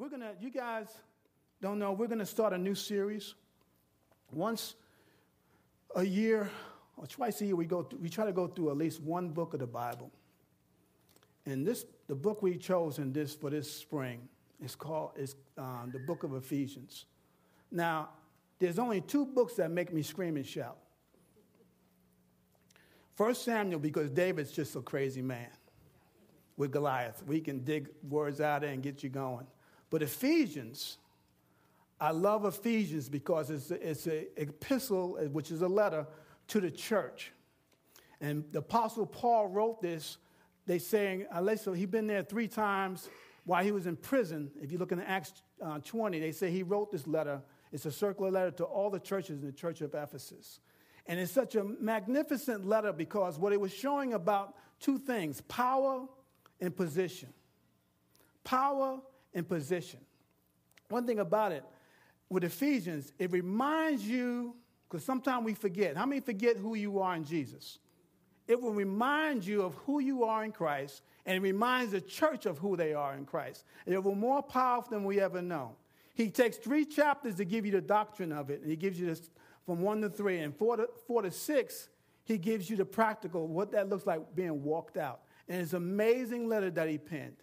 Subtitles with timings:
[0.00, 0.88] we're going to, you guys
[1.60, 3.34] don't know, we're going to start a new series.
[4.32, 4.74] Once
[5.94, 6.50] a year
[6.96, 9.28] or twice a year, we, go through, we try to go through at least one
[9.28, 10.10] book of the Bible.
[11.44, 14.26] And this, the book we chose in this, for this spring
[14.64, 17.04] is called is, um, the book of Ephesians.
[17.70, 18.08] Now,
[18.58, 20.78] there's only two books that make me scream and shout.
[23.16, 25.50] First Samuel, because David's just a crazy man
[26.56, 27.22] with Goliath.
[27.26, 29.46] We can dig words out there and get you going.
[29.90, 30.98] But Ephesians,
[32.00, 36.06] I love Ephesians because it's, it's an epistle, which is a letter
[36.48, 37.32] to the church.
[38.20, 40.18] And the Apostle Paul wrote this.
[40.66, 41.26] They saying,
[41.56, 43.08] so he'd been there three times
[43.44, 44.50] while he was in prison.
[44.60, 47.42] If you look in Acts uh, 20, they say he wrote this letter.
[47.72, 50.60] It's a circular letter to all the churches in the church of Ephesus.
[51.06, 56.06] And it's such a magnificent letter because what it was showing about two things power
[56.60, 57.30] and position.
[58.44, 59.00] Power
[59.34, 60.00] and position.
[60.88, 61.64] One thing about it,
[62.28, 64.54] with Ephesians, it reminds you,
[64.88, 65.96] because sometimes we forget.
[65.96, 67.78] How many forget who you are in Jesus?
[68.48, 72.46] It will remind you of who you are in Christ, and it reminds the church
[72.46, 73.64] of who they are in Christ.
[73.86, 75.76] And it will more powerful than we ever know.
[76.14, 79.06] He takes three chapters to give you the doctrine of it, and he gives you
[79.06, 79.30] this
[79.64, 80.40] from one to three.
[80.40, 81.88] And four to, four to six,
[82.24, 85.20] he gives you the practical, what that looks like being walked out.
[85.48, 87.36] And it's an amazing letter that he penned.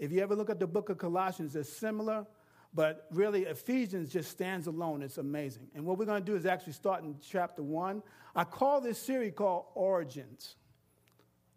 [0.00, 2.26] If you ever look at the book of Colossians, it's similar,
[2.72, 5.02] but really Ephesians just stands alone.
[5.02, 5.68] It's amazing.
[5.74, 8.02] And what we're going to do is actually start in chapter one.
[8.34, 10.56] I call this series called Origins.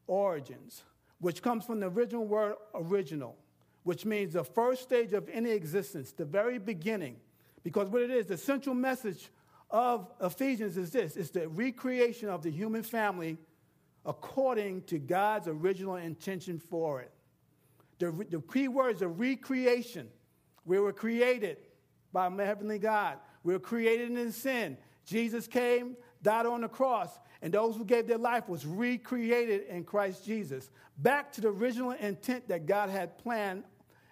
[0.07, 0.83] Origins,
[1.21, 3.37] which comes from the original word original,
[3.83, 7.15] which means the first stage of any existence, the very beginning.
[7.63, 9.29] Because what it is, the central message
[9.71, 13.37] of Ephesians is this it's the recreation of the human family
[14.05, 17.13] according to God's original intention for it.
[18.03, 20.09] The, the key words are recreation.
[20.65, 21.57] We were created
[22.11, 23.17] by Heavenly God.
[23.43, 24.77] We were created in sin.
[25.05, 29.85] Jesus came, died on the cross, and those who gave their life was recreated in
[29.85, 30.69] Christ Jesus.
[30.97, 33.63] Back to the original intent that God had planned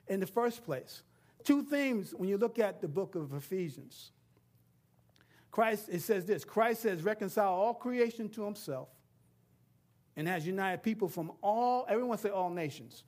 [0.08, 1.04] in the first place.
[1.44, 4.12] Two themes when you look at the book of Ephesians.
[5.52, 8.88] Christ, it says this Christ has reconciled all creation to himself
[10.16, 13.04] and has united people from all, everyone say all nations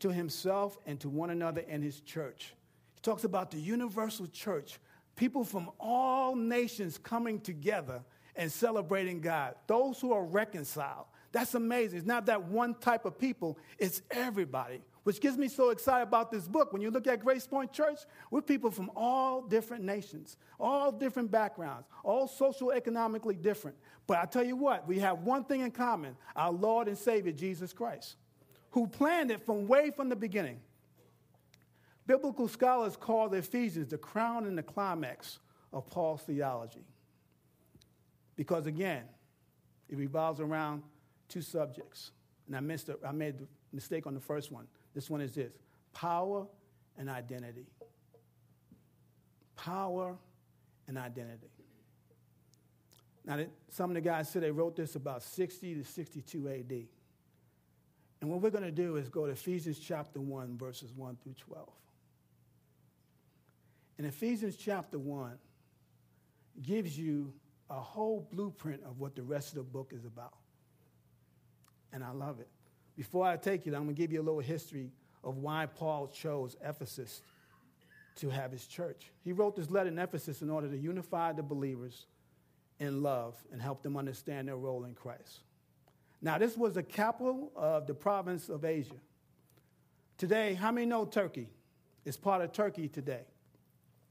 [0.00, 2.54] to himself and to one another and his church.
[2.94, 4.78] He talks about the universal church,
[5.16, 8.02] people from all nations coming together
[8.34, 9.54] and celebrating God.
[9.66, 11.06] Those who are reconciled.
[11.32, 11.98] That's amazing.
[11.98, 16.30] It's not that one type of people, it's everybody, which gets me so excited about
[16.30, 16.72] this book.
[16.72, 17.98] When you look at Grace Point Church,
[18.30, 23.76] we're people from all different nations, all different backgrounds, all social economically different.
[24.06, 27.32] But I tell you what, we have one thing in common our Lord and Savior,
[27.32, 28.16] Jesus Christ
[28.76, 30.60] who planned it from way from the beginning.
[32.06, 35.38] Biblical scholars call the Ephesians the crown and the climax
[35.72, 36.84] of Paul's theology.
[38.36, 39.04] Because again,
[39.88, 40.82] it revolves around
[41.26, 42.10] two subjects.
[42.46, 44.66] And I, missed a, I made the mistake on the first one.
[44.94, 45.54] This one is this
[45.94, 46.46] power
[46.98, 47.64] and identity.
[49.56, 50.18] Power
[50.86, 51.48] and identity.
[53.24, 56.95] Now, some of the guys said they wrote this about 60 to 62 AD.
[58.20, 61.34] And what we're going to do is go to Ephesians chapter 1, verses 1 through
[61.38, 61.68] 12.
[63.98, 65.32] And Ephesians chapter 1
[66.62, 67.32] gives you
[67.68, 70.34] a whole blueprint of what the rest of the book is about.
[71.92, 72.48] And I love it.
[72.96, 74.90] Before I take you, I'm going to give you a little history
[75.22, 77.22] of why Paul chose Ephesus
[78.16, 79.10] to have his church.
[79.24, 82.06] He wrote this letter in Ephesus in order to unify the believers
[82.78, 85.40] in love and help them understand their role in Christ.
[86.22, 88.96] Now, this was the capital of the province of Asia.
[90.18, 91.48] Today, how many know Turkey
[92.04, 93.24] It's part of Turkey today?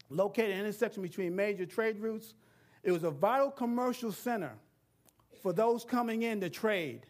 [0.09, 2.35] Located in the intersection between major trade routes,
[2.83, 4.51] it was a vital commercial center
[5.41, 7.07] for those coming in to trade.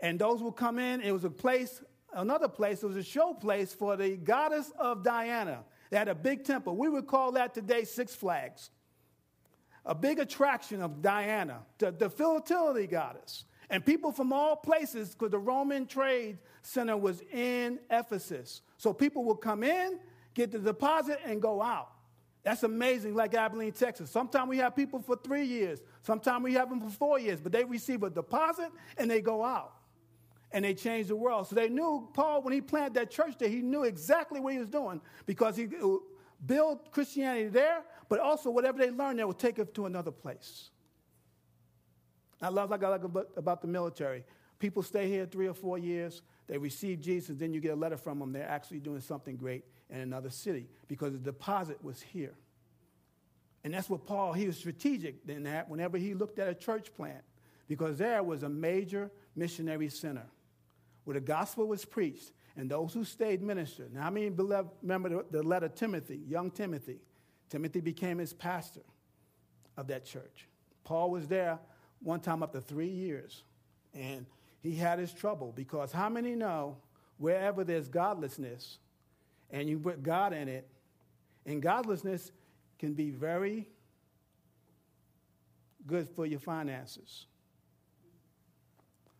[0.00, 1.82] And those who come in, it was a place,
[2.12, 5.64] another place, it was a show place for the goddess of Diana.
[5.88, 6.76] They had a big temple.
[6.76, 8.70] We would call that today Six Flags.
[9.86, 13.44] A big attraction of Diana, the, the fertility goddess.
[13.68, 18.62] And people from all places, because the Roman trade center was in Ephesus.
[18.76, 19.98] So people would come in,
[20.34, 21.90] get the deposit, and go out.
[22.44, 24.08] That's amazing, like Abilene, Texas.
[24.08, 27.50] Sometimes we have people for three years, sometimes we have them for four years, but
[27.50, 29.72] they receive a deposit and they go out.
[30.52, 31.48] And they change the world.
[31.48, 34.60] So they knew Paul, when he planted that church there, he knew exactly what he
[34.60, 35.66] was doing because he
[36.46, 40.70] built Christianity there, but also whatever they learned there would take it to another place.
[42.40, 44.24] I love like I like about, the military.
[44.58, 46.22] People stay here three or four years.
[46.46, 48.32] they receive Jesus, then you get a letter from them.
[48.32, 52.34] They're actually doing something great in another city because the deposit was here.
[53.64, 56.94] And that's what Paul, he was strategic in that whenever he looked at a church
[56.94, 57.22] plant,
[57.68, 60.26] because there was a major missionary center
[61.04, 63.92] where the gospel was preached and those who stayed ministered.
[63.92, 67.00] Now, I mean, remember the letter Timothy, young Timothy.
[67.50, 68.82] Timothy became his pastor
[69.76, 70.48] of that church.
[70.84, 71.58] Paul was there
[72.02, 73.42] one time up to three years,
[73.94, 74.26] and
[74.60, 76.76] he had his trouble because how many know
[77.18, 78.78] wherever there's godlessness
[79.50, 80.68] and you put God in it,
[81.44, 82.32] and godlessness
[82.78, 83.68] can be very
[85.86, 87.26] good for your finances.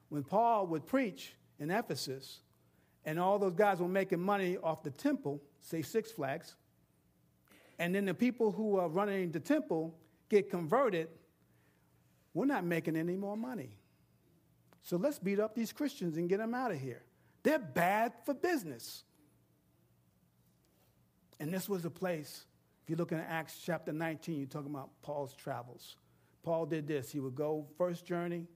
[0.09, 2.41] When Paul would preach in Ephesus,
[3.05, 6.57] and all those guys were making money off the temple, say Six Flags,
[7.79, 9.95] and then the people who are running the temple
[10.29, 11.09] get converted,
[12.37, 13.71] we're not making any more money.
[14.83, 17.03] So let's beat up these Christians and get them out of here.
[17.43, 19.05] They're bad for business.
[21.41, 22.45] And this was a place
[22.87, 25.97] if you look in Acts chapter 19, you're talking about Paul's travels.
[26.45, 27.11] Paul did this.
[27.11, 28.47] He would go first journey,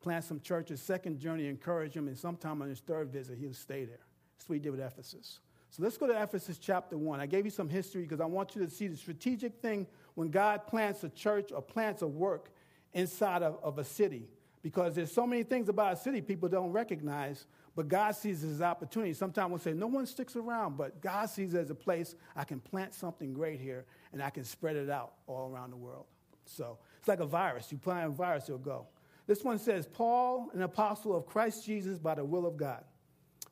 [0.00, 3.56] plant some churches, second journey, encourage them, and sometime on his third visit, he would
[3.56, 4.06] stay there.
[4.36, 5.40] That's what he did with Ephesus.
[5.70, 7.18] So let's go to Ephesus chapter 1.
[7.18, 10.28] I gave you some history because I want you to see the strategic thing when
[10.30, 12.52] God plants a church or plants a work
[12.92, 14.28] inside of, of a city.
[14.62, 17.46] Because there's so many things about a city people don't recognize
[17.76, 19.12] but God sees it as opportunity.
[19.12, 22.44] Sometimes we'll say, no one sticks around, but God sees it as a place I
[22.44, 26.06] can plant something great here and I can spread it out all around the world.
[26.44, 27.70] So it's like a virus.
[27.70, 28.86] You plant a virus, it'll go.
[29.26, 32.84] This one says, Paul, an apostle of Christ Jesus by the will of God,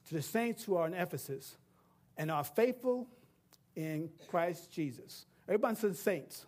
[0.08, 1.56] to the saints who are in Ephesus
[2.16, 3.08] and are faithful
[3.76, 5.26] in Christ Jesus.
[5.46, 6.44] Everybody says saints.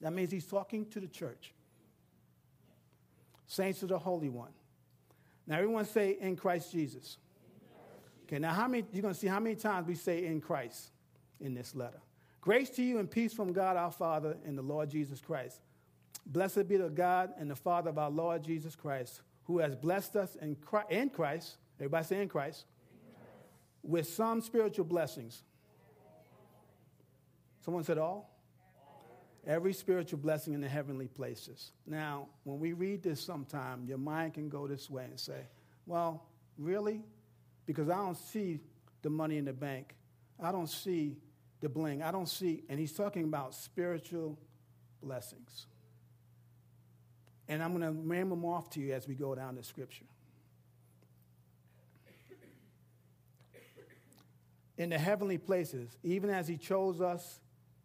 [0.00, 1.52] That means he's talking to the church.
[3.46, 4.52] Saints of the Holy One.
[5.46, 7.18] Now, everyone say in Christ Jesus.
[8.24, 10.90] Okay, now how many, you're going to see how many times we say in Christ
[11.40, 12.00] in this letter.
[12.40, 15.60] Grace to you and peace from God our Father and the Lord Jesus Christ.
[16.26, 20.16] Blessed be the God and the Father of our Lord Jesus Christ, who has blessed
[20.16, 23.34] us in Christ, in Christ everybody say in Christ, in Christ,
[23.82, 25.42] with some spiritual blessings.
[27.64, 28.30] Someone said all?
[29.46, 31.72] Every spiritual blessing in the heavenly places.
[31.86, 35.46] Now, when we read this sometime, your mind can go this way and say,
[35.86, 36.26] well,
[36.58, 37.02] really?
[37.66, 38.60] Because I don't see
[39.02, 39.94] the money in the bank.
[40.42, 41.16] I don't see
[41.60, 42.02] the bling.
[42.02, 44.38] I don't see, and he's talking about spiritual
[45.02, 45.66] blessings.
[47.48, 50.04] And I'm going to name them off to you as we go down the scripture.
[54.78, 57.40] In the heavenly places, even as he chose us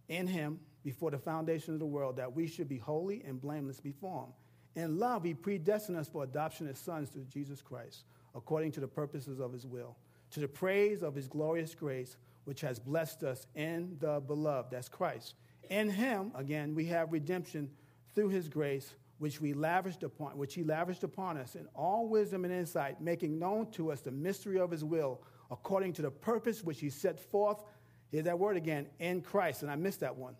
[0.08, 3.82] in him before the foundation of the world that we should be holy and blameless
[3.82, 4.84] before him.
[4.84, 8.04] In love, he predestined us for adoption as sons through Jesus Christ,
[8.36, 9.98] according to the purposes of his will,
[10.30, 14.88] to the praise of his glorious grace, which has blessed us in the beloved, that's
[14.88, 15.34] Christ.
[15.72, 17.72] In him, again, we have redemption
[18.14, 22.46] through his grace, which we lavished upon, which he lavished upon us in all wisdom
[22.46, 26.64] and insight, making known to us the mystery of his will, according to the purpose
[26.64, 27.64] which he set forth.
[28.12, 30.36] Here's that word again, in Christ, and I missed that one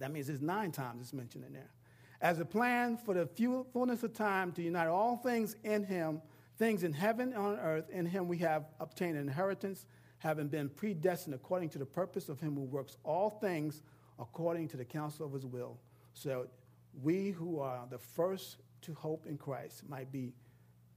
[0.00, 1.70] that means it's nine times it's mentioned in there.
[2.20, 3.28] As a plan for the
[3.72, 6.20] fullness of time to unite all things in him,
[6.58, 9.86] things in heaven and on earth, in him we have obtained an inheritance,
[10.18, 13.82] having been predestined according to the purpose of him who works all things
[14.18, 15.78] according to the counsel of his will.
[16.12, 16.48] So
[17.02, 20.34] we who are the first to hope in Christ might be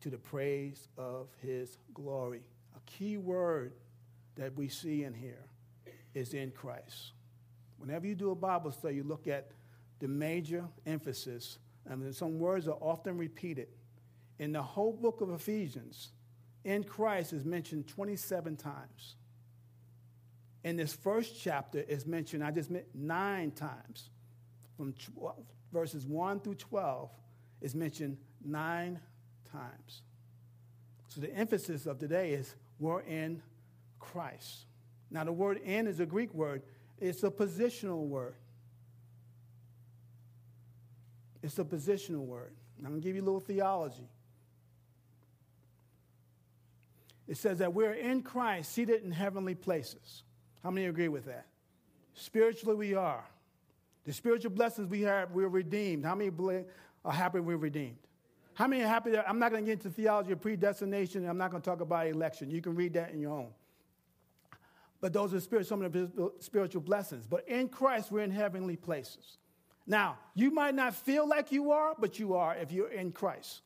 [0.02, 2.42] to the praise of his glory.
[2.76, 3.74] A key word
[4.36, 5.46] that we see in here
[6.14, 7.14] is in Christ.
[7.84, 9.52] Whenever you do a Bible study, you look at
[10.00, 13.68] the major emphasis, and some words are often repeated.
[14.40, 16.14] In the whole book of Ephesians,
[16.64, 19.16] in Christ is mentioned 27 times.
[20.64, 24.12] In this first chapter is mentioned, I just meant nine times.
[24.78, 25.36] From 12,
[25.74, 27.12] verses 1 through 12
[27.60, 28.98] is mentioned nine
[29.52, 30.04] times.
[31.10, 33.42] So the emphasis of today is we're in
[34.00, 34.68] Christ.
[35.12, 36.64] Now, the word in is a Greek word
[37.00, 38.36] it's a positional word.
[41.42, 42.54] It's a positional word.
[42.80, 44.08] I'm going to give you a little theology.
[47.28, 50.24] It says that we're in Christ, seated in heavenly places.
[50.62, 51.46] How many agree with that?
[52.14, 53.24] Spiritually, we are.
[54.06, 56.06] The spiritual blessings we have, we're redeemed.
[56.06, 56.32] How many
[57.06, 57.98] are happy we're redeemed?
[58.54, 61.38] How many are happy that I'm not going to get into theology of predestination, I'm
[61.38, 62.52] not going to talk about election.
[62.52, 63.50] You can read that in your own.
[65.04, 67.28] But those are spirit, some of the spiritual blessings.
[67.28, 69.38] But in Christ, we're in heavenly places.
[69.86, 73.64] Now, you might not feel like you are, but you are if you're in Christ.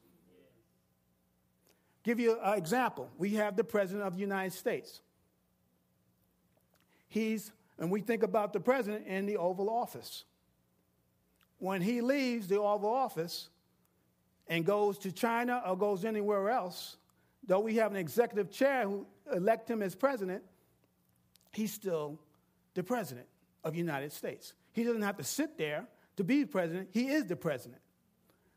[2.02, 3.12] Give you an example.
[3.20, 5.02] We have the President of the United States.
[7.08, 10.24] He's, and we think about the President in the Oval Office.
[11.60, 13.50] When he leaves the Oval Office
[14.48, 16.98] and goes to China or goes anywhere else,
[17.46, 20.42] though we have an executive chair who elect him as president,
[21.52, 22.20] he's still
[22.74, 23.28] the president
[23.64, 24.54] of the United States.
[24.74, 25.88] He doesn't have to sit there
[26.18, 26.90] to be president.
[26.92, 27.82] He is the president.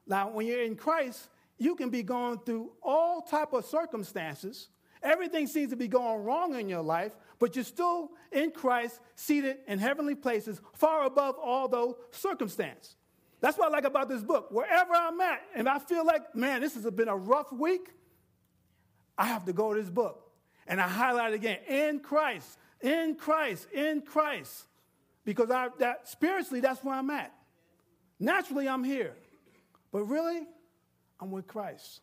[0.06, 1.28] Now, when you're in Christ,
[1.59, 4.68] you can be going through all type of circumstances.
[5.02, 9.59] Everything seems to be going wrong in your life, but you're still in Christ, seated
[9.66, 12.97] in heavenly places, far above all those circumstances.
[13.40, 14.50] That's what I like about this book.
[14.50, 17.88] Wherever I'm at, and I feel like, man, this has been a rough week,
[19.16, 20.30] I have to go to this book.
[20.66, 24.67] And I highlight again in Christ, in Christ, in Christ.
[25.25, 27.33] Because I, that, spiritually, that's where I'm at.
[28.19, 29.15] Naturally, I'm here.
[29.93, 30.47] But really,
[31.21, 32.01] I'm with Christ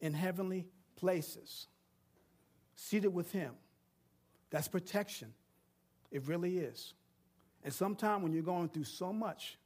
[0.00, 0.66] in heavenly
[0.96, 1.66] places,
[2.74, 3.52] seated with Him.
[4.50, 5.32] That's protection.
[6.10, 6.94] It really is.
[7.62, 9.58] And sometimes when you're going through so much,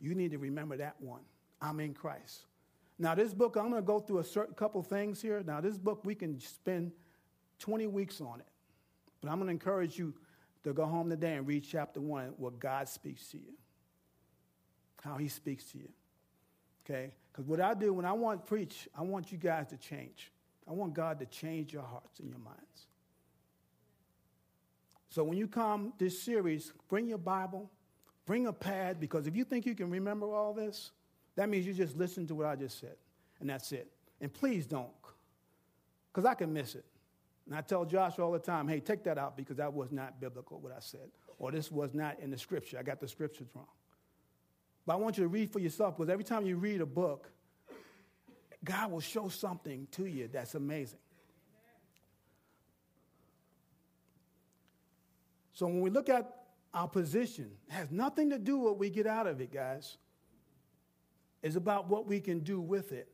[0.00, 1.22] you need to remember that one.
[1.60, 2.46] I'm in Christ.
[2.98, 5.42] Now, this book, I'm going to go through a certain couple things here.
[5.44, 6.92] Now, this book, we can spend
[7.60, 8.46] 20 weeks on it.
[9.22, 10.12] But I'm going to encourage you
[10.64, 13.54] to go home today and read chapter one, where God speaks to you,
[15.02, 15.88] how he speaks to you.
[16.84, 17.12] Okay?
[17.30, 20.32] Because what I do when I want to preach, I want you guys to change.
[20.68, 22.86] I want God to change your hearts and your minds.
[25.08, 27.70] So when you come this series, bring your Bible,
[28.24, 30.90] bring a pad, because if you think you can remember all this,
[31.36, 32.96] that means you just listen to what I just said,
[33.40, 33.90] and that's it.
[34.20, 34.90] And please don't,
[36.12, 36.84] because I can miss it.
[37.52, 40.18] And I tell Josh all the time, hey, take that out because that was not
[40.18, 41.10] biblical, what I said.
[41.38, 42.78] Or this was not in the scripture.
[42.78, 43.66] I got the scriptures wrong.
[44.86, 47.30] But I want you to read for yourself because every time you read a book,
[48.64, 50.98] God will show something to you that's amazing.
[55.52, 56.34] So when we look at
[56.72, 59.98] our position, it has nothing to do with what we get out of it, guys.
[61.42, 63.12] It's about what we can do with it.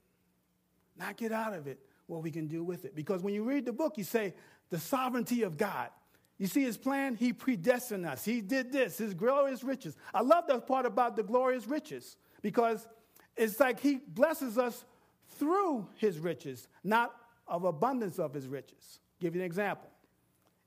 [0.96, 2.96] Not get out of it, what we can do with it.
[2.96, 4.34] Because when you read the book, you say,
[4.70, 5.90] the sovereignty of God.
[6.38, 7.14] You see his plan?
[7.14, 8.24] He predestined us.
[8.24, 9.96] He did this, his glorious riches.
[10.12, 12.86] I love that part about the glorious riches because
[13.36, 14.84] it's like he blesses us
[15.38, 17.14] through his riches, not
[17.46, 19.00] of abundance of his riches.
[19.20, 19.88] Give you an example.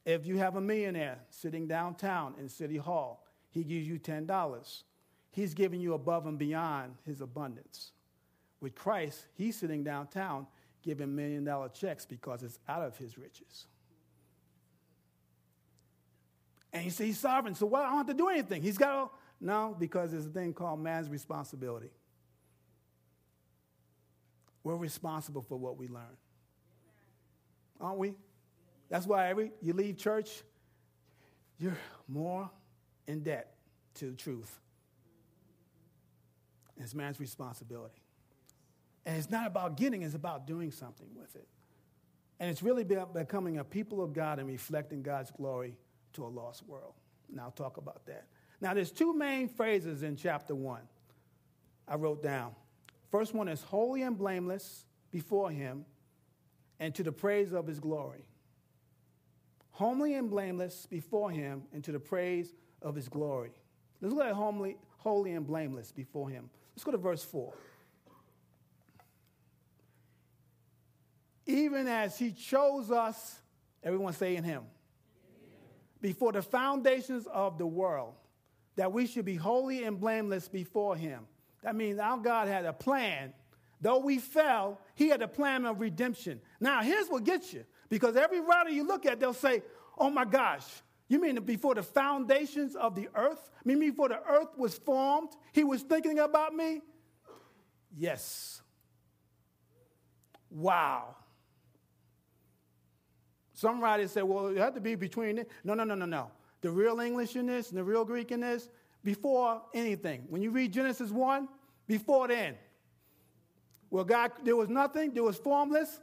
[0.05, 4.83] If you have a millionaire sitting downtown in City Hall, he gives you $10.
[5.31, 7.91] He's giving you above and beyond his abundance.
[8.59, 10.47] With Christ, he's sitting downtown
[10.81, 13.67] giving million dollar checks because it's out of his riches.
[16.73, 18.61] And you say he's sovereign, so why I don't have to do anything?
[18.61, 19.09] He's got to,
[19.41, 21.91] no, because there's a thing called man's responsibility.
[24.63, 26.17] We're responsible for what we learn.
[27.79, 28.13] Aren't we?
[28.89, 30.43] That's why every you leave church,
[31.57, 32.49] you're more
[33.07, 33.55] in debt
[33.95, 34.59] to the truth.
[36.77, 38.00] it's man's responsibility.
[39.05, 41.47] And it's not about getting, it's about doing something with it.
[42.39, 45.77] And it's really becoming a people of God and reflecting God's glory
[46.13, 46.93] to a lost world.
[47.29, 48.25] And I'll talk about that.
[48.59, 50.81] Now, there's two main phrases in chapter one
[51.87, 52.55] I wrote down.
[53.11, 55.85] First one is holy and blameless before him
[56.79, 58.25] and to the praise of his glory.
[59.71, 63.51] Homely and blameless before him and to the praise of his glory.
[63.99, 66.49] Let's look at homely, holy and blameless before him.
[66.75, 67.53] Let's go to verse 4.
[71.45, 73.41] Even as he chose us,
[73.83, 74.63] everyone say in him
[76.01, 78.15] before the foundations of the world,
[78.75, 81.27] that we should be holy and blameless before Him.
[81.63, 83.33] That means our God had a plan.
[83.79, 86.41] Though we fell, He had a plan of redemption.
[86.59, 89.61] Now, here's what gets you because every writer you look at, they'll say,
[89.97, 90.65] Oh my gosh,
[91.07, 93.49] you mean before the foundations of the earth?
[93.53, 96.81] I mean, before the earth was formed, He was thinking about me?
[97.95, 98.61] Yes.
[100.49, 101.15] Wow.
[103.61, 105.51] Some writers say, well, it had to be between it.
[105.63, 106.31] No, no, no, no, no.
[106.61, 108.69] The real English in this and the real Greek in this,
[109.03, 110.23] before anything.
[110.29, 111.47] When you read Genesis 1,
[111.85, 112.55] before then.
[113.91, 115.99] Well, God, there was nothing, there was formless.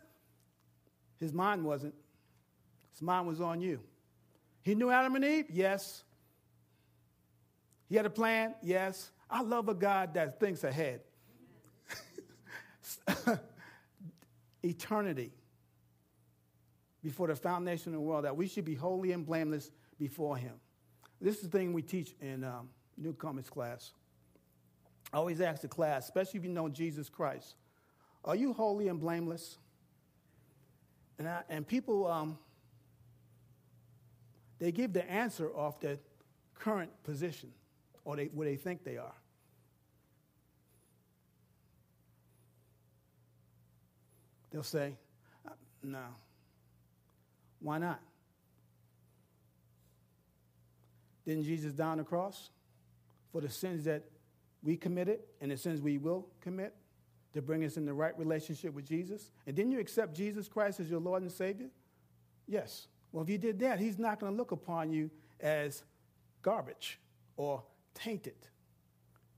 [1.19, 1.97] His mind wasn't.
[2.93, 3.81] His mind was on you.
[4.63, 5.47] He knew Adam and Eve?
[5.51, 6.05] Yes.
[7.89, 8.55] He had a plan?
[8.63, 9.11] Yes.
[9.29, 11.01] I love a God that thinks ahead.
[14.63, 15.33] Eternity
[17.03, 20.55] before the foundation of the world, that we should be holy and blameless before Him.
[21.21, 23.93] This is the thing we teach in um, newcomers class.
[25.13, 27.55] I always ask the class, especially if you know Jesus Christ,
[28.25, 29.59] are you holy and blameless?
[31.19, 32.39] And, I, and people, um,
[34.59, 35.99] they give the answer off their
[36.55, 37.51] current position
[38.05, 39.15] or they, where they think they are.
[44.51, 44.95] They'll say,
[45.47, 45.53] uh,
[45.83, 46.05] no.
[47.61, 48.01] Why not?
[51.27, 52.51] Didn't Jesus die on the cross
[53.33, 54.05] for the sins that
[54.63, 56.75] we committed and the sins we will commit
[57.35, 59.31] to bring us in the right relationship with Jesus?
[59.47, 61.69] And didn't you accept Jesus Christ as your Lord and Savior?
[62.47, 62.87] Yes.
[63.13, 65.11] Well, if you did that, He's not going to look upon you
[65.41, 65.83] as
[66.43, 66.99] garbage
[67.37, 67.63] or
[67.95, 68.49] tainted.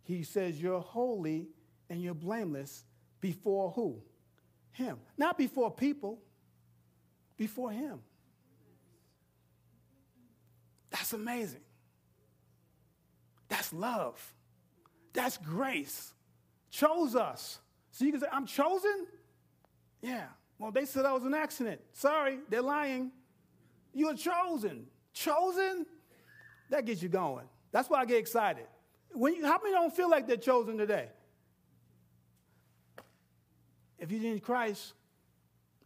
[0.03, 1.49] He says you're holy
[1.89, 2.85] and you're blameless
[3.21, 4.01] before who?
[4.73, 4.99] Him.
[5.19, 6.21] Not before people,
[7.37, 8.01] before Him.
[10.91, 11.61] That's amazing.
[13.49, 14.35] That's love.
[15.13, 16.13] That's grace.
[16.71, 17.59] Chose us.
[17.91, 19.07] So you can say, I'm chosen?
[20.03, 20.27] Yeah.
[20.59, 21.81] Well, they said I was an accident.
[21.93, 23.11] Sorry, they're lying.
[23.93, 24.87] You're chosen.
[25.13, 25.87] Chosen?
[26.71, 27.47] That gets you going.
[27.73, 28.67] That's why I get excited.
[29.13, 31.09] When you, how many don't feel like they're chosen today?
[33.99, 34.93] If you're in Christ,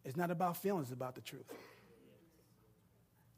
[0.04, 1.46] it's not about feelings, it's about the truth.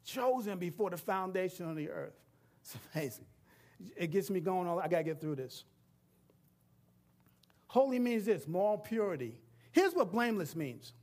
[0.07, 2.13] Chosen before the foundation of the earth.
[2.61, 3.25] It's amazing.
[3.95, 4.67] It gets me going.
[4.67, 5.63] All, I got to get through this.
[7.67, 9.39] Holy means this moral purity.
[9.71, 10.93] Here's what blameless means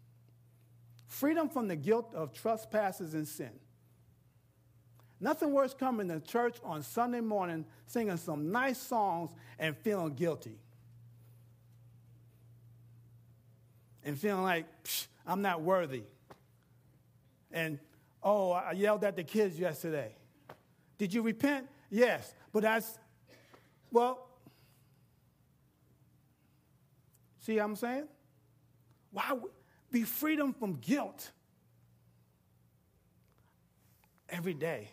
[1.07, 3.53] freedom from the guilt of trespasses and sin.
[5.21, 10.59] Nothing worse coming to church on Sunday morning singing some nice songs and feeling guilty.
[14.03, 14.67] And feeling like,
[15.27, 16.03] I'm not worthy.
[17.53, 17.79] And,
[18.25, 20.17] oh, I yelled at the kids yesterday.
[20.99, 21.69] Did you repent?
[21.91, 22.35] Yes.
[22.53, 22.99] But that's,
[23.93, 24.27] well,
[27.41, 28.09] see what I'm saying?
[29.13, 29.33] Why
[29.91, 31.31] be freedom from guilt
[34.29, 34.89] every day?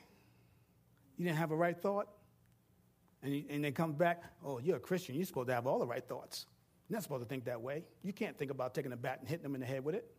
[1.17, 2.07] You didn't have a right thought?
[3.23, 5.15] And, you, and then comes back, oh, you're a Christian.
[5.15, 6.47] You're supposed to have all the right thoughts.
[6.89, 7.85] You're not supposed to think that way.
[8.03, 10.11] You can't think about taking a bat and hitting them in the head with it.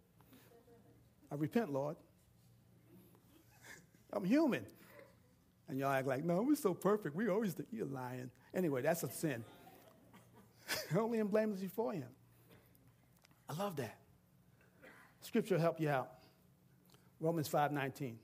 [1.31, 1.97] I repent, Lord.
[4.13, 4.67] I'm human.
[5.69, 7.17] And y'all act like, no, we're so perfect.
[7.17, 8.31] We always think you're lying.
[8.55, 9.45] Anyway, that's a sin.
[10.97, 12.09] Only and blameless before him.
[13.49, 13.97] I love that.
[15.23, 16.11] Scripture will help you out.
[17.21, 18.17] Romans 5:19.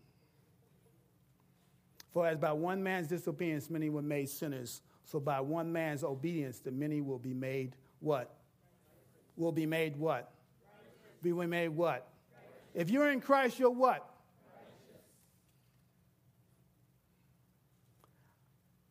[2.11, 6.59] For as by one man's disobedience many were made sinners, so by one man's obedience
[6.59, 8.35] the many will be made what?
[9.37, 10.33] Will be made what?
[11.23, 12.09] Be we made what?
[12.75, 14.08] If you're in Christ, you're what?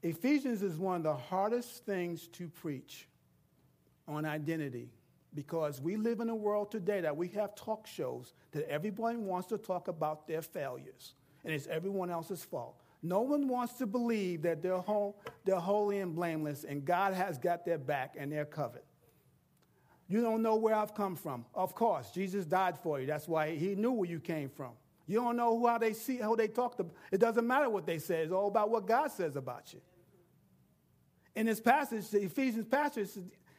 [0.04, 3.08] Ephesians is one of the hardest things to preach
[4.08, 4.90] on identity
[5.34, 9.48] because we live in a world today that we have talk shows that everybody wants
[9.48, 12.80] to talk about their failures and it's everyone else's fault.
[13.04, 17.38] No one wants to believe that they're, whole, they're holy and blameless and God has
[17.38, 18.84] got their back and they're covered.
[20.08, 21.46] You don't know where I've come from.
[21.54, 23.08] Of course, Jesus died for you.
[23.08, 24.72] That's why he knew where you came from.
[25.08, 26.78] You don't know how they see, how they talk.
[26.78, 28.24] To, it doesn't matter what they say.
[28.24, 29.82] It's all about what God says about you
[31.38, 33.10] in this passage, the Ephesians passage,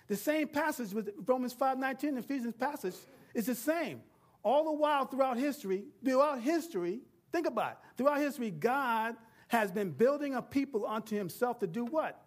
[0.08, 2.96] the same passage with Romans 5.19, the Ephesians passage
[3.34, 4.00] is the same.
[4.42, 7.78] All the while throughout history, throughout history, think about it.
[7.96, 9.14] Throughout history, God
[9.46, 12.20] has been building a people unto himself to do what?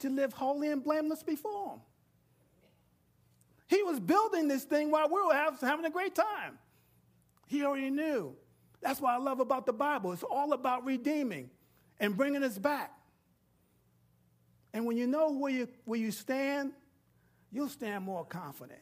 [0.00, 1.80] To live holy and blameless before him.
[3.68, 6.58] He was building this thing while we were having a great time.
[7.46, 8.34] He already knew.
[8.80, 10.12] That's what I love about the Bible.
[10.12, 11.50] It's all about redeeming
[11.98, 12.92] and bringing us back.
[14.72, 16.72] And when you know where you, where you stand,
[17.50, 18.80] you'll stand more confident.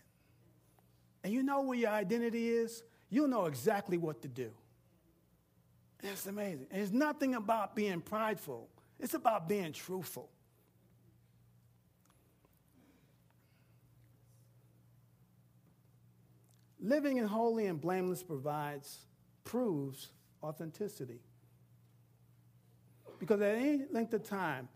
[1.23, 4.51] And you know where your identity is, you'll know exactly what to do.
[6.03, 6.67] It's amazing.
[6.71, 8.69] And it's nothing about being prideful,
[9.01, 10.29] it's about being truthful.
[16.81, 18.99] Living in holy and blameless provides,
[19.45, 20.09] proves
[20.43, 21.21] authenticity.
[23.19, 24.69] Because at any length of time,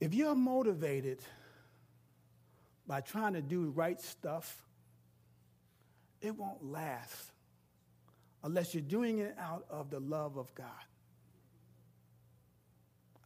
[0.00, 1.20] if you're motivated
[2.86, 4.62] by trying to do right stuff,
[6.20, 7.30] it won't last
[8.42, 10.66] unless you're doing it out of the love of God.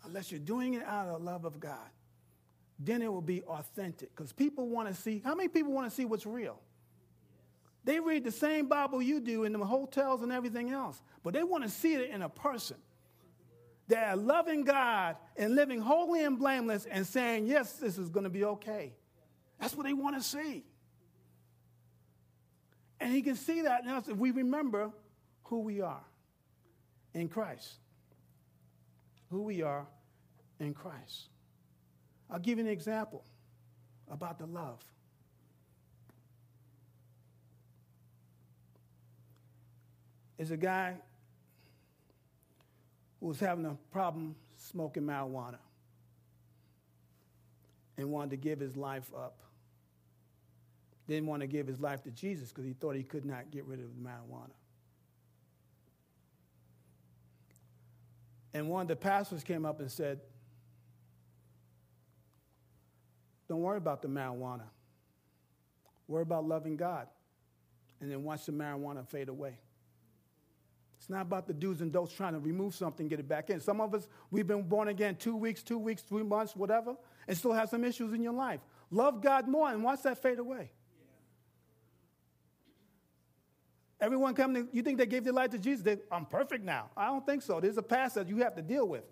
[0.04, 1.90] Unless you're doing it out of the love of God,
[2.78, 4.14] then it will be authentic.
[4.14, 6.61] Because people want to see, how many people want to see what's real?
[7.84, 11.42] They read the same Bible you do in the hotels and everything else, but they
[11.42, 12.76] want to see it in a person
[13.88, 18.24] that are loving God and living holy and blameless and saying, yes, this is going
[18.24, 18.92] to be okay.
[19.58, 20.64] That's what they want to see.
[23.00, 24.90] And he can see that now if we remember
[25.44, 26.04] who we are
[27.14, 27.74] in Christ.
[29.30, 29.86] Who we are
[30.60, 31.28] in Christ.
[32.30, 33.24] I'll give you an example
[34.10, 34.82] about the love.
[40.38, 40.94] Is a guy
[43.20, 45.59] who was having a problem smoking marijuana
[47.96, 49.40] and wanted to give his life up.
[51.09, 53.64] Didn't want to give his life to Jesus because he thought he could not get
[53.64, 54.51] rid of the marijuana.
[58.55, 60.20] And one of the pastors came up and said,
[63.48, 64.64] Don't worry about the marijuana.
[66.07, 67.09] Worry about loving God.
[68.01, 69.59] And then watch the marijuana fade away.
[71.08, 73.60] It's not about the do's and don'ts trying to remove something, get it back in.
[73.60, 77.34] Some of us, we've been born again two weeks, two weeks, three months, whatever, and
[77.34, 78.60] still have some issues in your life.
[78.90, 80.70] Love God more and watch that fade away.
[83.98, 85.82] Everyone coming, you think they gave their life to Jesus?
[85.82, 86.90] They, I'm perfect now.
[86.94, 87.58] I don't think so.
[87.58, 89.04] There's a past that you have to deal with.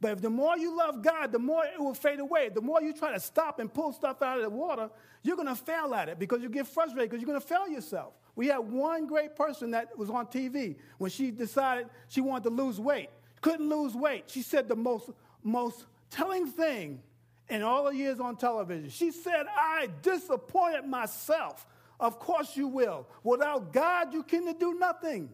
[0.00, 2.48] But if the more you love God, the more it will fade away.
[2.48, 4.88] The more you try to stop and pull stuff out of the water,
[5.22, 7.68] you're going to fail at it because you get frustrated because you're going to fail
[7.68, 8.14] yourself.
[8.36, 12.50] We had one great person that was on TV when she decided she wanted to
[12.50, 13.10] lose weight.
[13.40, 14.24] Couldn't lose weight.
[14.26, 15.10] She said the most,
[15.42, 17.00] most telling thing
[17.48, 18.88] in all the years on television.
[18.90, 21.66] She said, I disappointed myself.
[22.00, 23.06] Of course you will.
[23.22, 25.30] Without God, you can do nothing.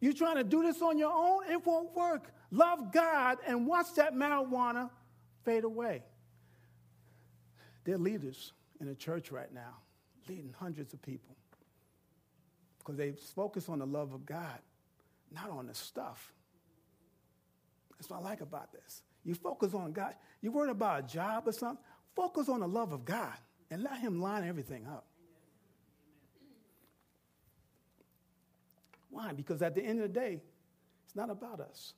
[0.00, 2.30] You're trying to do this on your own, it won't work.
[2.50, 4.90] Love God and watch that marijuana
[5.44, 6.02] fade away.
[7.84, 9.76] They're leaders in the church right now
[10.28, 11.36] leading hundreds of people
[12.78, 14.58] because they focus on the love of God,
[15.32, 16.32] not on the stuff.
[17.98, 19.02] That's what I like about this.
[19.24, 20.14] You focus on God.
[20.40, 21.84] You worried about a job or something?
[22.14, 23.34] Focus on the love of God
[23.70, 25.06] and let Him line everything up.
[29.10, 29.32] Why?
[29.32, 30.40] Because at the end of the day,
[31.04, 31.94] it's not about us.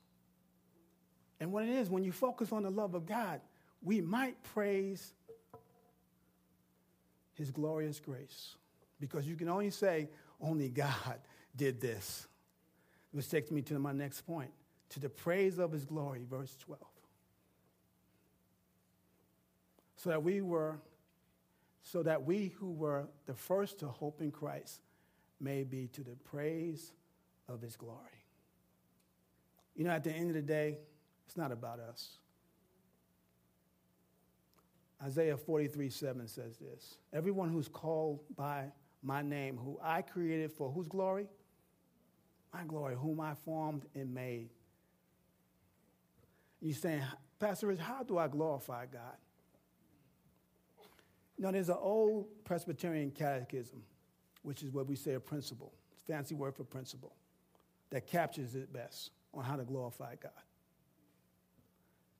[1.40, 3.40] And what it is, when you focus on the love of God,
[3.82, 5.12] we might praise
[7.38, 8.56] his glorious grace.
[9.00, 10.08] Because you can only say,
[10.40, 11.18] only God
[11.56, 12.26] did this.
[13.12, 14.50] Which takes me to my next point
[14.90, 16.80] to the praise of his glory, verse 12.
[19.96, 20.78] So that we were,
[21.82, 24.80] so that we who were the first to hope in Christ
[25.40, 26.92] may be to the praise
[27.48, 27.96] of his glory.
[29.74, 30.78] You know, at the end of the day,
[31.26, 32.18] it's not about us.
[35.02, 40.70] Isaiah 43 7 says this Everyone who's called by my name, who I created for
[40.70, 41.28] whose glory?
[42.52, 44.50] My glory, whom I formed and made.
[46.60, 47.02] You're saying,
[47.38, 49.16] Pastor Rich, how do I glorify God?
[51.38, 53.82] Now, there's an old Presbyterian catechism,
[54.42, 55.72] which is what we say a principle.
[56.06, 57.14] Fancy word for principle,
[57.90, 60.32] that captures it best on how to glorify God.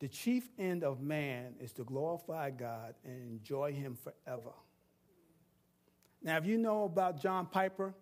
[0.00, 4.52] The chief end of man is to glorify God and enjoy Him forever.
[6.22, 7.94] Now, if you know about John Piper,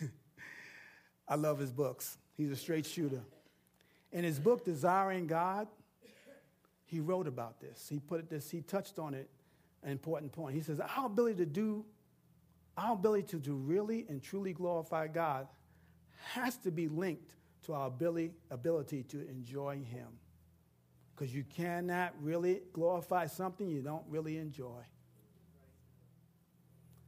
[1.28, 2.18] I love his books.
[2.36, 3.22] He's a straight shooter.
[4.12, 5.68] In his book, Desiring God,
[6.86, 7.86] he wrote about this.
[7.88, 9.28] He put this, he touched on it,
[9.82, 10.54] an important point.
[10.54, 11.84] He says, Our ability to do,
[12.76, 15.48] our ability to, to really and truly glorify God
[16.32, 20.06] has to be linked to our ability, ability to enjoy Him
[21.18, 24.82] because you cannot really glorify something you don't really enjoy.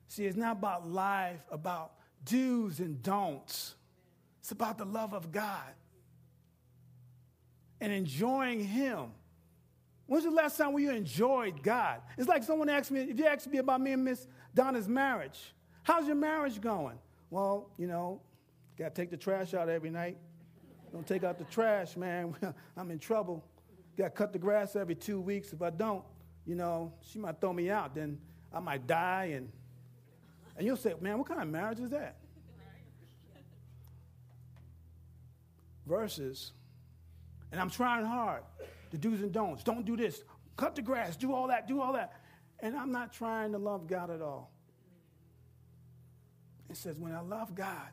[0.09, 1.92] See, it's not about life, about
[2.25, 3.77] do's and don'ts.
[4.40, 5.75] It's about the love of God
[7.81, 9.12] and enjoying Him.
[10.07, 12.01] When's the last time when you enjoyed God?
[12.18, 15.55] It's like someone asked me, if you asked me about me and Miss Donna's marriage,
[15.85, 16.99] how's your marriage going?
[17.31, 18.20] Well, you know,
[18.77, 20.16] got to take the trash out every night.
[20.92, 22.35] Don't take out the trash, man.
[22.77, 23.44] I'm in trouble.
[23.96, 25.53] Got to cut the grass every two weeks.
[25.53, 26.05] If I don't,
[26.46, 27.94] you know, she might throw me out.
[27.94, 28.18] Then
[28.53, 29.33] I might die.
[29.35, 29.50] And,
[30.57, 32.16] and you'll say, man, what kind of marriage is that?
[35.87, 36.53] Versus,
[37.50, 38.42] and I'm trying hard,
[38.90, 39.64] the do's and don'ts.
[39.64, 40.22] Don't do this.
[40.57, 41.16] Cut the grass.
[41.16, 41.66] Do all that.
[41.66, 42.12] Do all that.
[42.61, 44.53] And I'm not trying to love God at all.
[46.68, 47.88] It says, when I love God,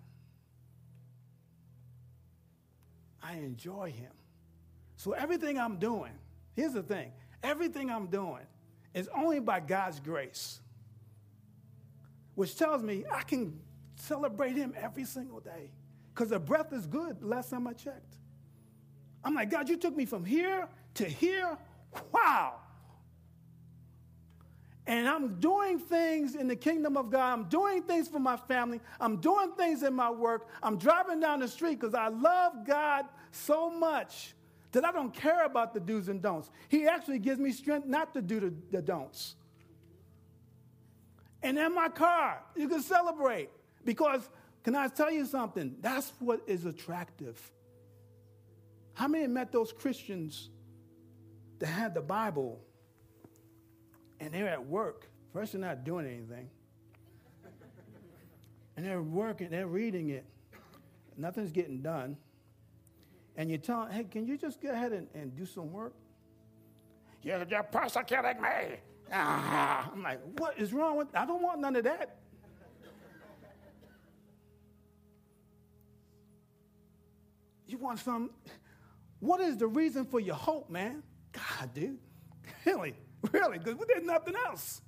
[3.24, 4.12] I enjoy Him.
[4.98, 6.12] So everything I'm doing,
[6.56, 7.12] here's the thing
[7.44, 8.46] everything I'm doing
[8.94, 10.60] is only by God's grace,
[12.36, 13.60] which tells me I can
[13.96, 15.72] celebrate Him every single day
[16.14, 18.16] because the breath is good, last time I checked.
[19.24, 21.58] I'm like, God, you took me from here to here.
[22.12, 22.56] Wow.
[24.86, 27.34] and I'm doing things in the kingdom of God.
[27.34, 28.82] I'm doing things for my family.
[29.00, 30.48] I'm doing things in my work.
[30.62, 34.34] I'm driving down the street because I love God so much
[34.72, 36.50] that I don't care about the do's and don'ts.
[36.68, 39.36] He actually gives me strength not to do the, the don'ts.
[41.42, 43.50] And in my car, you can celebrate
[43.86, 44.28] because,
[44.64, 45.76] can I tell you something?
[45.80, 47.40] That's what is attractive.
[48.94, 50.50] How many met those Christians
[51.60, 52.60] that had the Bible
[54.20, 55.10] and they're at work.
[55.34, 56.50] First, they're not doing anything.
[58.76, 60.26] and they're working, they're reading it.
[61.18, 62.18] Nothing's getting done.
[63.38, 65.94] And you tell them, hey, can you just go ahead and, and do some work?
[67.22, 68.78] You're, you're persecuting me.
[69.14, 69.90] Ah.
[69.94, 72.18] I'm like, what is wrong with I don't want none of that.
[77.68, 78.32] You want some?
[79.20, 81.04] What is the reason for your hope, man?
[81.32, 82.00] God, dude.
[82.66, 82.96] Really?
[83.32, 84.82] Really, because there's nothing else.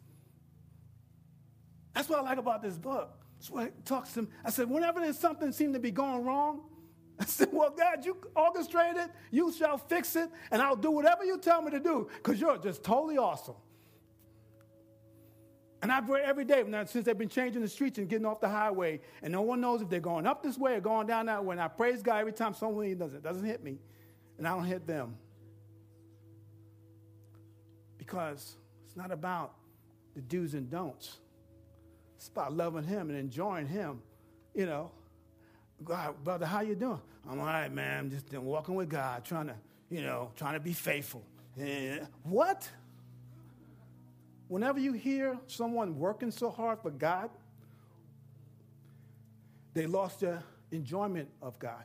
[1.94, 3.10] That's what I like about this book.
[3.38, 4.28] That's what it talks to me.
[4.46, 6.69] I said, whenever there's something seemed to be going wrong,
[7.20, 11.26] I said, well, God, you orchestrated it, you shall fix it, and I'll do whatever
[11.26, 13.56] you tell me to do, because you're just totally awesome.
[15.82, 18.42] And I pray every day now, since they've been changing the streets and getting off
[18.42, 21.28] the highway, and no one knows if they're going up this way or going down
[21.28, 21.54] that way.
[21.54, 23.24] And I praise God every time someone does it.
[23.24, 23.80] doesn't hit me,
[24.38, 25.16] and I don't hit them
[27.98, 29.56] because it's not about
[30.16, 31.18] the do's and don'ts.
[32.18, 34.02] It's about loving him and enjoying him.
[34.54, 34.92] You know,
[35.84, 37.02] God, brother, how you doing?
[37.30, 38.00] I'm all right, man.
[38.00, 39.56] I'm just walking with God, trying to,
[39.90, 41.24] you know, trying to be faithful.
[41.58, 42.70] And what?
[44.48, 47.30] Whenever you hear someone working so hard for God,
[49.74, 51.84] they lost their enjoyment of God.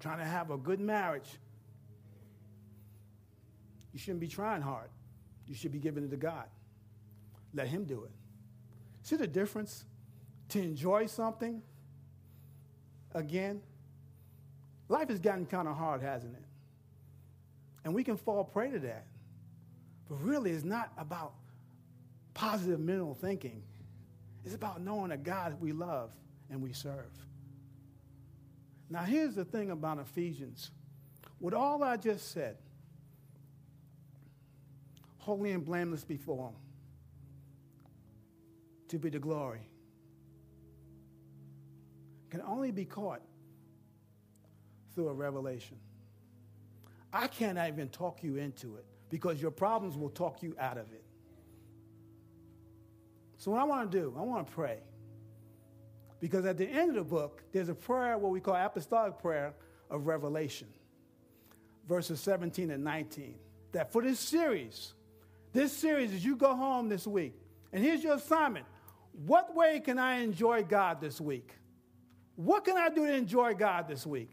[0.00, 1.28] Trying to have a good marriage
[3.96, 4.90] you shouldn't be trying hard.
[5.46, 6.44] You should be giving it to God.
[7.54, 8.10] Let Him do it.
[9.02, 9.86] See the difference?
[10.50, 11.62] To enjoy something,
[13.14, 13.60] again,
[14.88, 16.44] life has gotten kind of hard, hasn't it?
[17.84, 19.06] And we can fall prey to that.
[20.08, 21.32] But really, it's not about
[22.34, 23.62] positive mental thinking,
[24.44, 26.14] it's about knowing a God we love
[26.50, 27.10] and we serve.
[28.88, 30.70] Now, here's the thing about Ephesians.
[31.40, 32.56] With all I just said,
[35.18, 36.56] holy and blameless before Him,
[38.88, 39.68] to be the glory,
[42.36, 43.22] can only be caught
[44.94, 45.78] through a revelation.
[47.10, 50.92] I can't even talk you into it because your problems will talk you out of
[50.92, 51.02] it.
[53.38, 54.78] So, what I want to do, I want to pray.
[56.20, 59.54] Because at the end of the book, there's a prayer, what we call apostolic prayer
[59.88, 60.68] of revelation,
[61.88, 63.34] verses 17 and 19.
[63.72, 64.92] That for this series,
[65.54, 67.34] this series, as you go home this week,
[67.72, 68.66] and here's your assignment
[69.24, 71.54] what way can I enjoy God this week?
[72.36, 74.30] What can I do to enjoy God this week?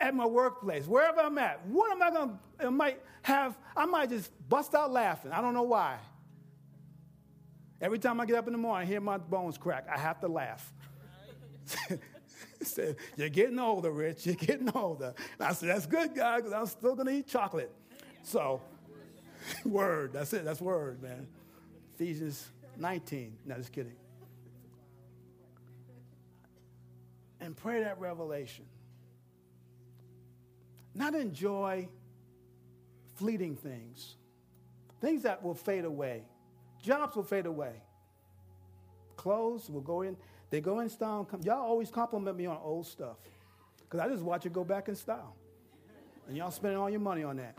[0.00, 3.86] At my workplace, wherever I'm at, what am I going to, I might have, I
[3.86, 5.32] might just bust out laughing.
[5.32, 5.98] I don't know why.
[7.80, 9.86] Every time I get up in the morning, I hear my bones crack.
[9.92, 10.72] I have to laugh.
[12.62, 14.26] said, You're getting older, Rich.
[14.26, 15.14] You're getting older.
[15.38, 17.70] And I said, That's good, God, because I'm still going to eat chocolate.
[18.22, 18.60] So
[19.64, 20.12] word.
[20.12, 20.44] That's it.
[20.44, 21.26] That's word, man.
[21.94, 23.36] Ephesians 19.
[23.46, 23.94] No, just kidding.
[27.42, 28.64] And pray that revelation.
[30.94, 31.88] Not enjoy
[33.16, 34.16] fleeting things,
[35.00, 36.22] things that will fade away.
[36.80, 37.82] Jobs will fade away.
[39.16, 40.16] Clothes will go in.
[40.50, 41.28] They go in style.
[41.42, 43.16] Y'all always compliment me on old stuff
[43.78, 45.34] because I just watch it go back in style.
[46.28, 47.56] And y'all spending all your money on that.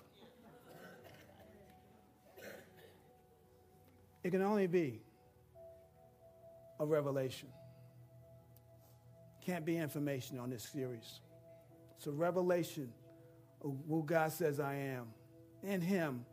[4.24, 5.02] It can only be
[6.80, 7.50] a revelation.
[9.46, 11.20] Can't be information on this series.
[11.98, 12.92] It's a revelation
[13.64, 15.08] of who God says I am.
[15.64, 16.26] In Him,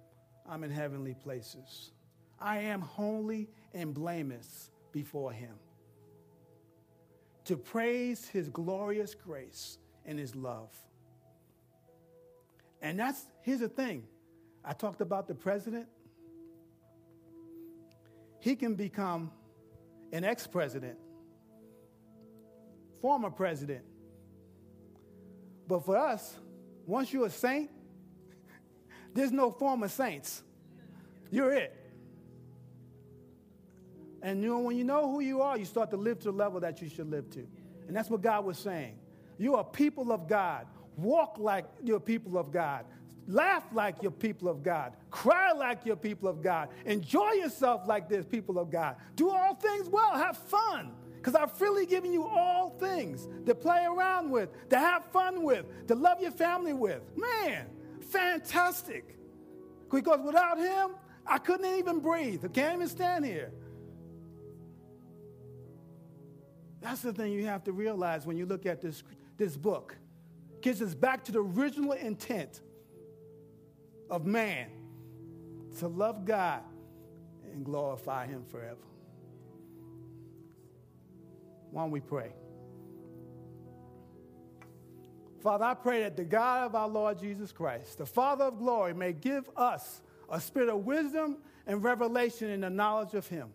[0.49, 1.93] I'm in heavenly places.
[2.39, 5.55] I am holy and blameless before Him.
[7.47, 10.71] To praise His glorious grace and His love.
[12.83, 14.05] And that's, here's the thing.
[14.65, 15.87] I talked about the president
[18.41, 19.31] he can become
[20.13, 20.99] an ex president,
[23.01, 23.85] former president.
[25.67, 26.37] But for us,
[26.87, 27.71] once you're a saint,
[29.15, 30.43] there's no former saints.
[31.31, 31.77] You're it.
[34.23, 36.33] And you know, when you know who you are, you start to live to the
[36.33, 37.47] level that you should live to.
[37.87, 38.99] And that's what God was saying.
[39.39, 40.67] You are people of God.
[40.97, 42.85] Walk like you're people of God.
[43.27, 44.93] Laugh like your people of God.
[45.11, 46.69] Cry like your people of God.
[46.85, 48.97] Enjoy yourself like this people of God.
[49.15, 50.13] Do all things well.
[50.15, 50.93] Have fun.
[51.21, 55.67] Because I've freely given you all things to play around with, to have fun with,
[55.89, 57.03] to love your family with.
[57.15, 57.67] Man,
[58.01, 59.19] fantastic.
[59.91, 60.93] Because without him,
[61.27, 62.43] I couldn't even breathe.
[62.43, 63.53] I can't even stand here.
[66.81, 69.03] That's the thing you have to realize when you look at this,
[69.37, 69.99] this book.
[70.55, 72.63] It gets us back to the original intent
[74.09, 74.71] of man
[75.81, 76.63] to love God
[77.53, 78.90] and glorify Him forever.
[81.71, 82.33] Why don't we pray?
[85.43, 88.93] Father, I pray that the God of our Lord Jesus Christ, the Father of glory,
[88.93, 93.49] may give us a spirit of wisdom and revelation in the knowledge of Him,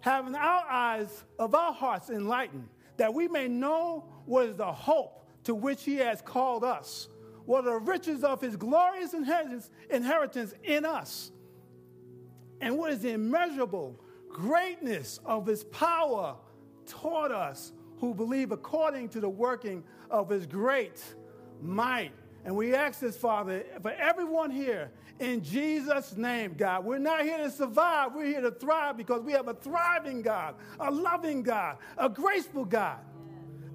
[0.00, 5.26] having our eyes of our hearts enlightened, that we may know what is the hope
[5.44, 7.08] to which He has called us
[7.50, 11.32] what are the riches of his glorious inheritance, inheritance in us,
[12.60, 16.36] and what is the immeasurable greatness of his power
[16.86, 21.02] toward us who believe according to the working of his great
[21.60, 22.12] might.
[22.44, 26.84] And we ask this, Father, for everyone here, in Jesus' name, God.
[26.84, 30.54] We're not here to survive, we're here to thrive because we have a thriving God,
[30.78, 32.98] a loving God, a graceful God.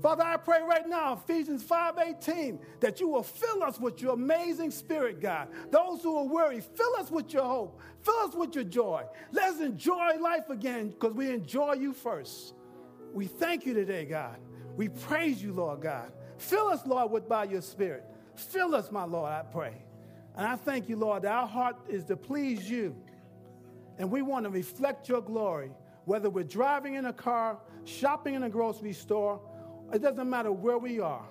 [0.01, 4.71] Father, I pray right now, Ephesians 5:18, that you will fill us with your amazing
[4.71, 5.49] spirit, God.
[5.71, 7.79] Those who are weary, fill us with your hope.
[8.01, 9.03] Fill us with your joy.
[9.31, 12.54] Let's enjoy life again because we enjoy you first.
[13.15, 14.35] We thank you today, God.
[14.75, 16.11] We praise you, Lord God.
[16.37, 18.03] Fill us, Lord, with by your spirit.
[18.35, 19.81] Fill us, my Lord, I pray.
[20.35, 22.93] And I thank you, Lord, that our heart is to please you.
[23.97, 25.71] And we want to reflect your glory,
[26.03, 29.39] whether we're driving in a car, shopping in a grocery store,
[29.93, 31.25] it doesn't matter where we are.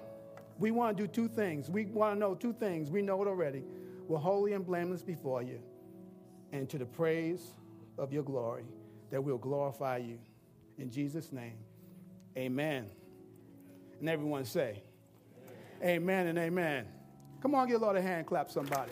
[0.59, 1.69] We want to do two things.
[1.69, 2.91] We want to know two things.
[2.91, 3.63] We know it already.
[4.09, 5.61] We're holy and blameless before you,
[6.51, 7.43] and to the praise
[7.99, 8.65] of your glory,
[9.11, 10.19] that we'll glorify you.
[10.79, 11.59] In Jesus' name,
[12.37, 12.91] amen.
[14.01, 14.83] And everyone say,
[15.83, 16.87] Amen, amen and amen.
[17.41, 18.91] Come on, give a Lord a hand clap, somebody.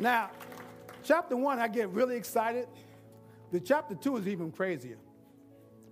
[0.00, 0.30] Now,
[1.02, 2.66] chapter one, I get really excited
[3.54, 4.98] the chapter two is even crazier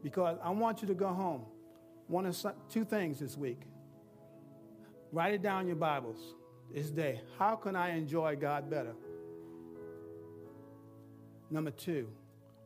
[0.02, 1.42] because I want you to go home.
[2.08, 2.36] One of
[2.68, 3.60] two things this week.
[5.12, 6.18] Write it down in your Bibles
[6.74, 7.20] this day.
[7.38, 8.96] How can I enjoy God better?
[11.52, 12.08] Number two,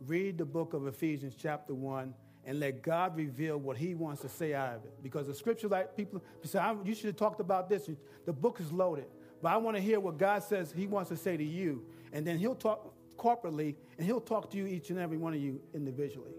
[0.06, 4.28] read the book of Ephesians, chapter one, and let God reveal what He wants to
[4.28, 5.02] say out of it.
[5.02, 7.90] Because the scripture, like people say, you should have talked about this.
[8.26, 9.06] The book is loaded.
[9.42, 11.84] But I want to hear what God says He wants to say to you.
[12.12, 15.40] And then He'll talk, corporately, and He'll talk to you, each and every one of
[15.40, 16.30] you, individually.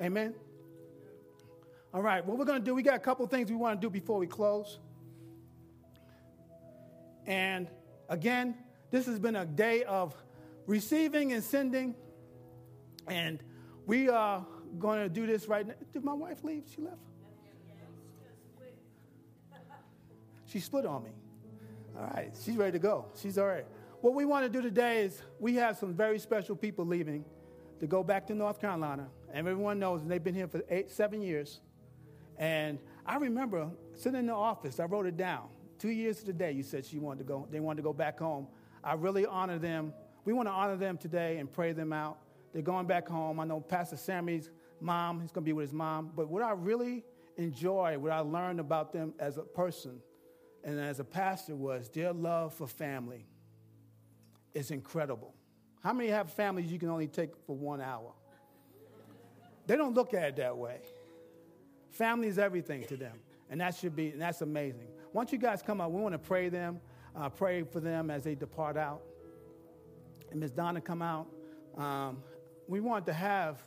[0.00, 0.34] Amen?
[1.92, 3.84] All right, what we're going to do, we got a couple things we want to
[3.84, 4.78] do before we close.
[7.26, 7.68] And
[8.08, 8.54] again,
[8.92, 10.14] this has been a day of
[10.66, 11.94] receiving and sending.
[13.08, 13.42] And
[13.86, 14.46] we are
[14.78, 15.74] going to do this right now.
[15.92, 16.64] Did my wife leave?
[16.74, 16.96] She left?
[20.46, 21.10] She split on me.
[21.98, 23.06] All right, she's ready to go.
[23.16, 23.64] She's all right.
[24.02, 27.24] What we want to do today is we have some very special people leaving
[27.80, 29.08] to go back to North Carolina.
[29.32, 31.60] And everyone knows they've been here for eight, seven years.
[32.36, 35.48] And I remember sitting in the office, I wrote it down.
[35.78, 37.92] Two years to the day, you said she wanted to go, they wanted to go
[37.92, 38.46] back home.
[38.84, 39.94] I really honor them.
[40.24, 42.18] We want to honor them today and pray them out.
[42.52, 43.40] They're going back home.
[43.40, 46.12] I know Pastor Sammy's mom, he's going to be with his mom.
[46.14, 47.04] But what I really
[47.36, 50.00] enjoy, what I learned about them as a person
[50.64, 53.26] and as a pastor was their love for family
[54.54, 55.34] is incredible.
[55.82, 58.12] How many have families you can only take for one hour?
[59.66, 60.80] They don't look at it that way.
[61.90, 63.18] Family is everything to them,
[63.50, 64.88] and that should be, and that's amazing.
[65.12, 66.80] Once you guys come out, we want to pray them,
[67.14, 69.02] uh, pray for them as they depart out.
[70.32, 71.28] And Miss Donna come out.
[71.76, 72.22] Um,
[72.66, 73.62] we want to have.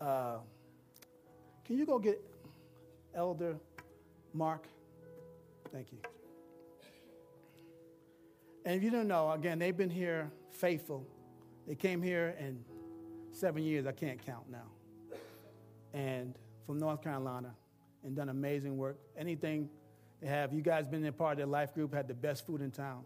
[0.00, 0.38] Uh,
[1.66, 2.18] can you go get
[3.14, 3.58] Elder
[4.32, 4.66] Mark?
[5.70, 5.98] Thank you.
[8.64, 11.06] And if you don't know, again, they've been here faithful.
[11.66, 12.64] They came here in
[13.30, 14.64] seven years, I can't count now.
[15.92, 16.34] And
[16.66, 17.54] from North Carolina
[18.02, 18.98] and done amazing work.
[19.16, 19.68] Anything
[20.22, 22.62] they have, you guys been in part of their life group, had the best food
[22.62, 23.04] in town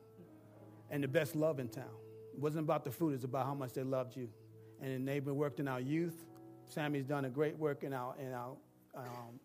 [0.90, 1.90] and the best love in town.
[2.32, 4.28] It wasn't about the food, it's about how much they loved you.
[4.80, 6.24] And they've been worked in our youth.
[6.66, 8.56] Sammy's done a great work in our, in our
[8.96, 9.38] um,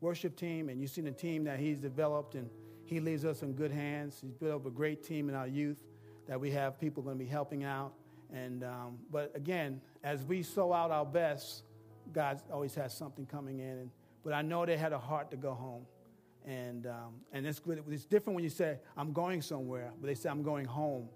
[0.00, 2.48] worship team, and you've seen the team that he's developed and
[2.84, 4.18] he leaves us in good hands.
[4.22, 5.82] He's built up a great team in our youth
[6.28, 7.94] that we have people going to be helping out.
[8.32, 11.64] And um, but again, as we sow out our best,
[12.12, 13.78] God always has something coming in.
[13.78, 13.90] And,
[14.22, 15.86] but I know they had a heart to go home,
[16.46, 17.60] And, um, and it's,
[17.90, 21.08] it's different when you say, I'm going somewhere, but they say, I'm going home.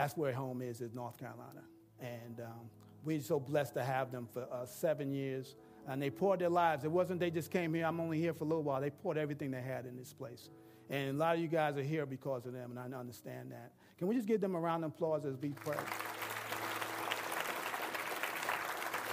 [0.00, 1.60] That's where home is, is North Carolina.
[2.00, 2.70] And um,
[3.04, 5.56] we're so blessed to have them for uh, seven years.
[5.86, 6.84] And they poured their lives.
[6.84, 8.80] It wasn't they just came here, I'm only here for a little while.
[8.80, 10.48] They poured everything they had in this place.
[10.88, 13.72] And a lot of you guys are here because of them, and I understand that.
[13.98, 15.76] Can we just give them a round of applause as we pray?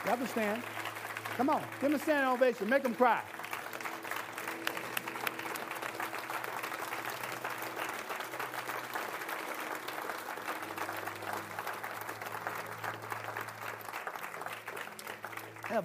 [0.06, 0.64] You understand?
[1.36, 2.70] Come on, give them a standing ovation.
[2.70, 3.24] Make them cry.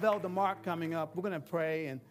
[0.03, 1.15] Have Elder Mark coming up.
[1.15, 1.85] We're going to pray.
[1.87, 2.01] And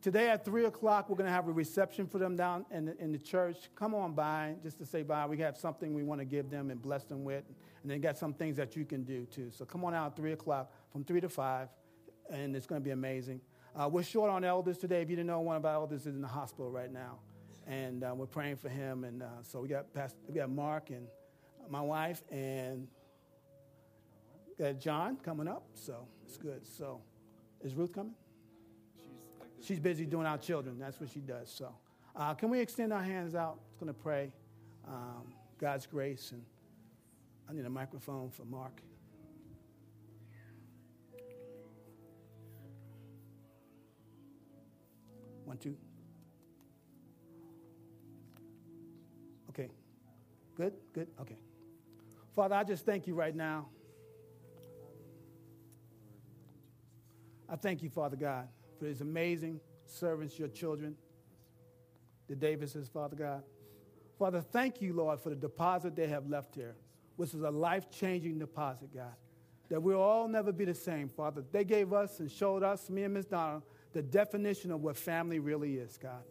[0.00, 2.96] today at 3 o'clock, we're going to have a reception for them down in the,
[3.02, 3.68] in the church.
[3.74, 5.26] Come on by just to say bye.
[5.26, 7.42] We have something we want to give them and bless them with.
[7.82, 9.50] And then got some things that you can do too.
[9.50, 11.68] So come on out at 3 o'clock from 3 to 5.
[12.30, 13.40] And it's going to be amazing.
[13.74, 15.02] Uh, we're short on elders today.
[15.02, 17.18] If you didn't know, one of our elders is in the hospital right now.
[17.66, 19.02] And uh, we're praying for him.
[19.02, 21.08] And uh, so we got, Pastor, we got Mark and
[21.68, 22.86] my wife and
[24.56, 25.64] got John coming up.
[25.74, 26.64] So it's good.
[26.64, 27.00] So.
[27.64, 28.14] Is Ruth coming?
[29.60, 30.78] She's, She's busy doing our children.
[30.78, 31.50] That's what she does.
[31.50, 31.72] So,
[32.16, 33.58] uh, can we extend our hands out?
[33.70, 34.32] It's going to pray
[34.86, 36.32] um, God's grace.
[36.32, 36.42] And
[37.48, 38.82] I need a microphone for Mark.
[45.44, 45.76] One, two.
[49.50, 49.68] Okay.
[50.56, 51.36] Good, good, okay.
[52.34, 53.68] Father, I just thank you right now.
[57.52, 58.48] I thank you, Father God,
[58.78, 60.96] for these amazing servants, your children,
[62.26, 63.42] the Davises, Father God.
[64.18, 66.74] Father, thank you, Lord, for the deposit they have left here,
[67.16, 69.12] which is a life changing deposit, God.
[69.68, 71.44] That we'll all never be the same, Father.
[71.52, 73.60] They gave us and showed us, me and Miss Donna,
[73.92, 76.22] the definition of what family really is, God.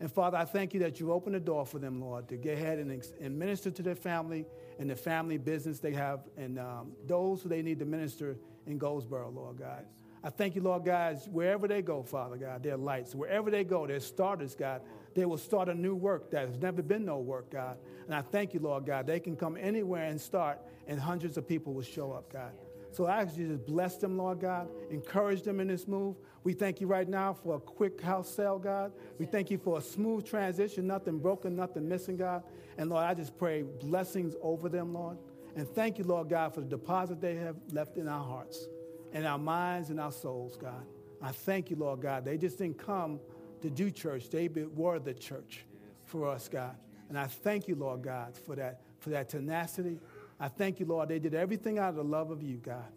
[0.00, 2.54] And Father, I thank you that you opened the door for them, Lord, to get
[2.56, 4.46] ahead and, and minister to their family
[4.78, 8.78] and the family business they have and um, those who they need to minister in
[8.78, 9.84] Goldsboro, Lord God.
[10.24, 13.14] I thank you, Lord God, wherever they go, Father God, they're lights.
[13.14, 14.80] Wherever they go, they're starters, God.
[15.14, 17.76] They will start a new work that has never been no work, God.
[18.06, 19.06] And I thank you, Lord God.
[19.06, 22.52] They can come anywhere and start, and hundreds of people will show up, God.
[22.90, 24.70] So I ask you to bless them, Lord God.
[24.90, 26.16] Encourage them in this move.
[26.42, 28.92] We thank you right now for a quick house sale, God.
[29.18, 32.44] We thank you for a smooth transition, nothing broken, nothing missing, God.
[32.78, 35.18] And Lord, I just pray blessings over them, Lord.
[35.54, 38.68] And thank you, Lord God, for the deposit they have left in our hearts
[39.14, 40.84] in our minds and our souls, God.
[41.22, 42.24] I thank you, Lord God.
[42.24, 43.20] They just didn't come
[43.62, 44.28] to do church.
[44.28, 45.64] They were the church
[46.04, 46.76] for us, God.
[47.08, 50.00] And I thank you, Lord God, for that, for that tenacity.
[50.38, 51.08] I thank you, Lord.
[51.08, 52.92] They did everything out of the love of you, God.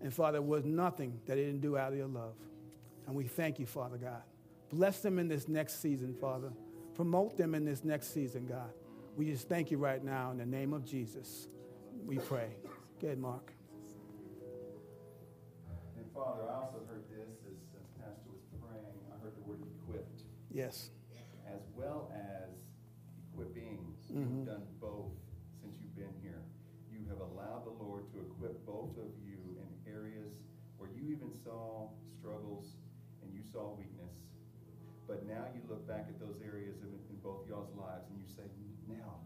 [0.00, 2.34] And Father, there was nothing that they didn't do out of your love.
[3.06, 4.22] And we thank you, Father God.
[4.70, 6.52] Bless them in this next season, Father.
[6.94, 8.70] Promote them in this next season, God.
[9.16, 11.48] We just thank you right now in the name of Jesus.
[12.06, 12.56] We pray.
[13.00, 13.53] Go ahead, Mark.
[16.14, 19.02] Father, I also heard this as, as Pastor was praying.
[19.10, 20.22] I heard the word equipped.
[20.54, 20.94] Yes.
[21.42, 22.54] As well as
[23.18, 23.98] equipping.
[24.06, 24.22] Mm-hmm.
[24.22, 25.10] You've done both
[25.58, 26.38] since you've been here.
[26.86, 30.38] You have allowed the Lord to equip both of you in areas
[30.78, 32.78] where you even saw struggles
[33.26, 34.14] and you saw weakness.
[35.10, 38.30] But now you look back at those areas in, in both y'all's lives and you
[38.30, 38.46] say,
[38.86, 39.18] now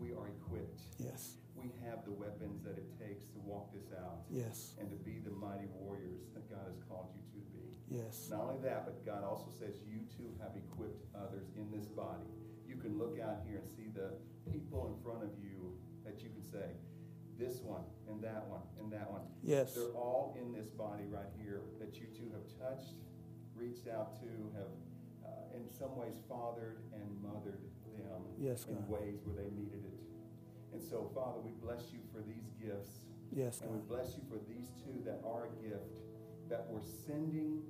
[0.00, 0.80] we are equipped.
[0.96, 4.24] Yes we have the weapons that it takes to walk this out.
[4.32, 4.74] Yes.
[4.80, 7.68] And to be the mighty warriors that God has called you to be.
[7.88, 8.28] Yes.
[8.32, 12.24] Not only that, but God also says you too have equipped others in this body.
[12.66, 14.16] You can look out here and see the
[14.48, 16.72] people in front of you that you can say,
[17.36, 19.22] this one and that one and that one.
[19.42, 19.74] Yes.
[19.74, 23.00] They're all in this body right here that you two have touched,
[23.56, 24.72] reached out to, have
[25.24, 27.64] uh, in some ways fathered and mothered
[27.96, 30.09] them yes, in ways where they needed it
[30.72, 33.02] and so, Father, we bless you for these gifts.
[33.34, 33.70] Yes, God.
[33.70, 35.98] And we bless you for these two that are a gift
[36.48, 37.62] that we're sending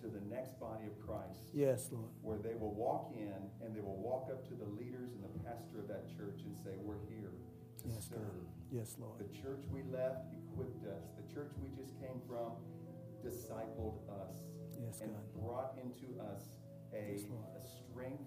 [0.00, 1.52] to the next body of Christ.
[1.52, 2.08] Yes, Lord.
[2.20, 5.32] Where they will walk in and they will walk up to the leaders and the
[5.44, 7.32] pastor of that church and say, We're here
[7.84, 8.20] to yes, serve.
[8.20, 8.72] God.
[8.72, 9.20] Yes, Lord.
[9.20, 11.12] The church we left equipped us.
[11.16, 12.56] The church we just came from
[13.20, 14.42] discipled us.
[14.80, 15.40] Yes, and God.
[15.40, 16.42] brought into us
[16.92, 18.24] a, yes, a strength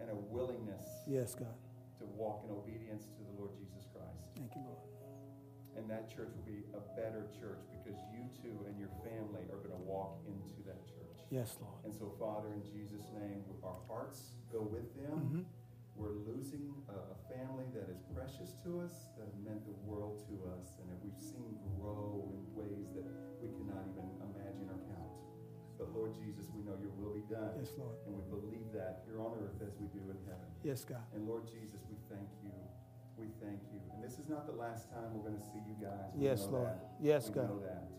[0.00, 0.84] and a willingness.
[1.06, 1.54] Yes, God
[2.14, 4.24] walk in obedience to the Lord Jesus Christ.
[4.38, 4.82] Thank you, Lord.
[5.74, 9.58] And that church will be a better church because you two and your family are
[9.58, 11.18] going to walk into that church.
[11.34, 11.82] Yes, Lord.
[11.82, 15.18] And so, Father, in Jesus' name, our hearts go with them.
[15.18, 15.42] Mm-hmm.
[15.98, 20.34] We're losing a, a, family that is precious to us, that meant the world to
[20.58, 23.06] us, and that we've seen grow in ways that
[23.38, 24.33] we cannot even imagine.
[25.78, 27.50] But Lord Jesus, we know your will be done.
[27.58, 27.98] Yes, Lord.
[28.06, 30.46] And we believe that here on earth as we do in heaven.
[30.62, 31.02] Yes, God.
[31.14, 32.54] And Lord Jesus, we thank you.
[33.18, 33.78] We thank you.
[33.94, 36.14] And this is not the last time we're going to see you guys.
[36.14, 36.70] We Yes, Lord.
[36.70, 36.94] that.
[37.02, 37.50] Yes, we God.
[37.50, 37.90] know that.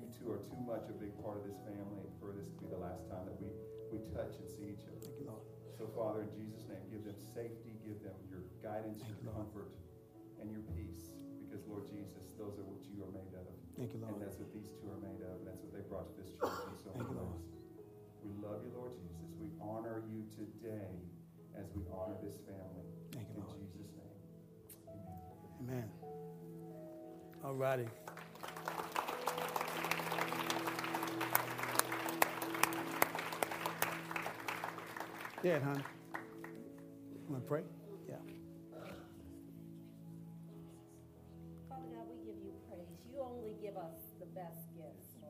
[0.00, 2.68] You two are too much a big part of this family for this to be
[2.68, 3.48] the last time that we,
[3.92, 5.00] we touch and see each other.
[5.04, 5.44] Thank you, Lord.
[5.76, 9.48] So, Father, in Jesus' name, give them safety, give them your guidance, Thank your Lord.
[9.48, 9.70] comfort,
[10.40, 11.16] and your peace.
[11.52, 13.44] Because, Lord Jesus, those are what you are made of.
[13.76, 16.08] Thank you, And that's what these two are made of, and that's what they brought
[16.08, 17.36] to this church in so Thank many you, Lord.
[17.36, 18.24] ways.
[18.24, 19.28] We love you, Lord Jesus.
[19.36, 20.96] We honor you today
[21.52, 22.88] as we honor this family.
[23.12, 23.60] Thank you, In Lord.
[23.68, 24.16] Jesus' name.
[25.60, 25.68] Amen.
[25.68, 25.88] Amen.
[27.44, 27.84] All righty.
[35.44, 35.84] Yeah, hon.
[37.28, 37.62] Want to pray?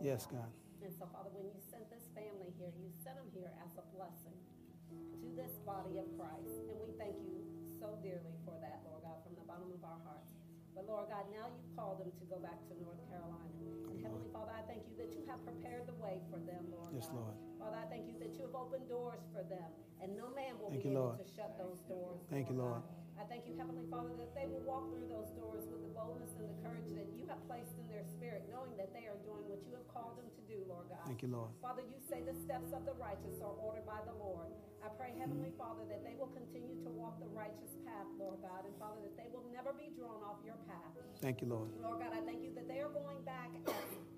[0.03, 0.51] Yes, God.
[0.83, 3.87] And so, Father, when you sent this family here, you sent them here as a
[3.95, 4.35] blessing
[4.91, 6.51] to this body of Christ.
[6.67, 7.39] And we thank you
[7.79, 10.35] so dearly for that, Lord God, from the bottom of our hearts.
[10.75, 13.47] But Lord God, now you've called them to go back to North Carolina.
[13.95, 16.91] And Heavenly Father, I thank you that you have prepared the way for them, Lord
[16.91, 17.23] Yes, God.
[17.23, 17.37] Lord.
[17.63, 19.71] Father, I thank you that you have opened doors for them,
[20.03, 21.23] and no man will Thank be you, able Lord.
[21.23, 22.19] to shut those doors.
[22.27, 22.83] Thank you, Lord.
[22.83, 23.02] God.
[23.23, 26.35] I thank you, Heavenly Father, that they will walk through those doors with the boldness
[26.43, 29.47] and the courage that you have placed in their spirit, knowing that they are doing
[29.47, 31.07] what you have called them to do, Lord God.
[31.07, 31.55] Thank you, Lord.
[31.63, 34.51] Father, you say the steps of the righteous are ordered by the Lord.
[34.83, 38.67] I pray, Heavenly Father, that they will continue to walk the righteous path, Lord God,
[38.67, 40.91] and Father, that they will never be drawn off your path.
[41.23, 41.71] Thank you, Lord.
[41.79, 43.55] Lord God, I thank you that they are going back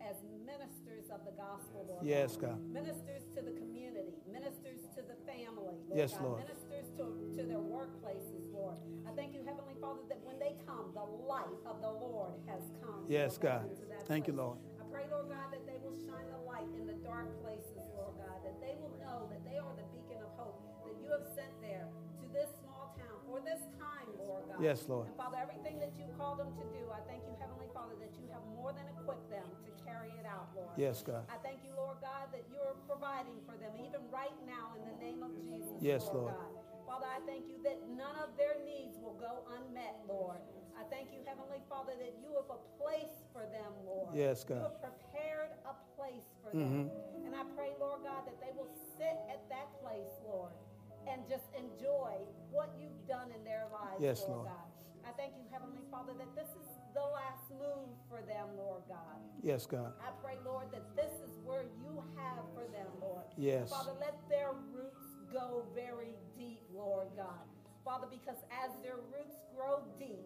[0.05, 2.61] as, as ministers of the gospel, Lord Yes, God.
[2.61, 2.73] God.
[2.73, 6.23] Ministers to the community, ministers to the family, Lord Yes, God.
[6.23, 6.39] Lord.
[6.45, 7.05] Ministers to,
[7.37, 8.77] to their workplaces, Lord.
[9.09, 12.63] I thank you, Heavenly Father, that when they come, the light of the Lord has
[12.85, 13.05] come.
[13.09, 13.63] Yes, Lord God.
[13.73, 14.35] into that Thank you.
[14.37, 14.59] Lord.
[14.81, 18.15] I pray, Lord God, that they will shine the light in the dark places, Lord
[18.21, 21.25] God, that they will know that they are the beacon of hope that you have
[21.35, 21.89] sent there
[22.21, 24.61] to this small town for this time, Lord God.
[24.63, 25.09] Yes, Lord.
[25.09, 28.15] And Father, everything that you called them to do, I thank you, Heavenly Father, that
[28.21, 29.64] you have more than equipped them to
[30.05, 30.77] carry it out, Lord.
[30.77, 31.25] Yes, God.
[31.33, 34.97] I thank you, Lord God, that you're providing for them even right now in the
[35.01, 35.81] name of Jesus.
[35.81, 36.33] Yes, Lord.
[36.33, 36.37] Lord.
[36.37, 36.53] God.
[36.85, 40.37] Father, I thank you that none of their needs will go unmet, Lord.
[40.77, 44.13] I thank you, Heavenly Father, that you have a place for them, Lord.
[44.13, 44.61] Yes, God.
[44.61, 46.93] You have prepared a place for them.
[46.93, 47.25] Mm-hmm.
[47.25, 48.69] And I pray, Lord God, that they will
[49.01, 50.53] sit at that place, Lord,
[51.09, 52.21] and just enjoy
[52.53, 54.53] what you've done in their lives, Yes, Lord, Lord.
[54.53, 54.69] God.
[55.09, 59.19] I thank you, Heavenly Father, that this is the last move for them, Lord God.
[59.43, 59.93] Yes, God.
[60.01, 63.25] I pray, Lord, that this is where you have for them, Lord.
[63.37, 63.71] Yes.
[63.71, 67.45] Father, let their roots go very deep, Lord God.
[67.85, 70.25] Father, because as their roots grow deep,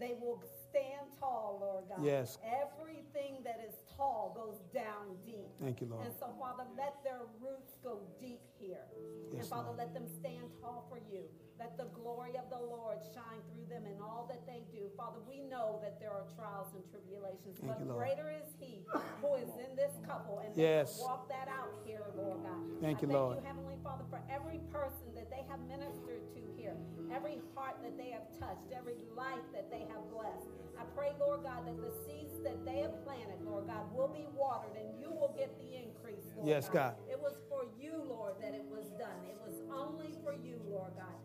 [0.00, 2.04] they will stand tall, Lord God.
[2.04, 2.38] Yes.
[2.44, 5.48] Everything that is tall goes down deep.
[5.62, 6.04] Thank you, Lord.
[6.04, 8.84] And so, Father, let their roots go deep here.
[9.32, 9.78] and Father, Lord.
[9.78, 11.24] let them stand tall for you.
[11.58, 14.92] Let the glory of the Lord shine through them in all that they do.
[14.96, 18.84] Father, we know that there are trials and tribulations, Thank but you, greater is He
[19.24, 21.00] who is in this couple, and Yes.
[21.00, 22.60] they walk that out here, Lord God.
[22.84, 23.36] Thank I you, thank Lord.
[23.40, 26.76] you, Heavenly Father, for every person that they have ministered to here,
[27.08, 30.52] every heart that they have touched, every life that they have blessed.
[30.76, 34.28] I pray, Lord God, that the seeds that they have planted, Lord God, will be
[34.36, 37.00] watered and you will get the increase, Lord Yes, God.
[37.08, 39.24] It was for you, Lord, that it was done.
[39.24, 41.15] It was only for you, Lord God.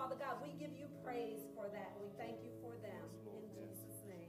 [0.00, 1.92] And so, Father God, we give you praise for that.
[2.00, 3.02] We thank you for them.
[3.26, 4.28] In Jesus' name,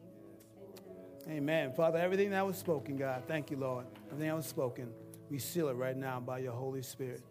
[1.27, 1.37] amen.
[1.37, 1.73] Amen.
[1.73, 3.85] Father, everything that was spoken, God, thank you, Lord.
[4.07, 4.89] Everything that was spoken,
[5.29, 7.21] we seal it right now by your Holy Spirit.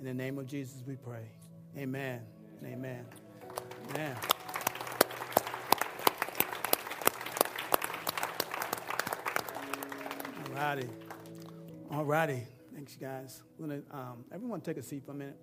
[0.00, 1.28] In the name of Jesus, we pray.
[1.76, 2.22] Amen.
[2.64, 3.04] Amen.
[3.90, 4.16] Amen.
[10.36, 10.88] All righty.
[11.90, 12.42] All righty.
[12.74, 13.42] Thanks, you guys.
[13.58, 15.36] We're gonna, um, everyone take a seat for a minute.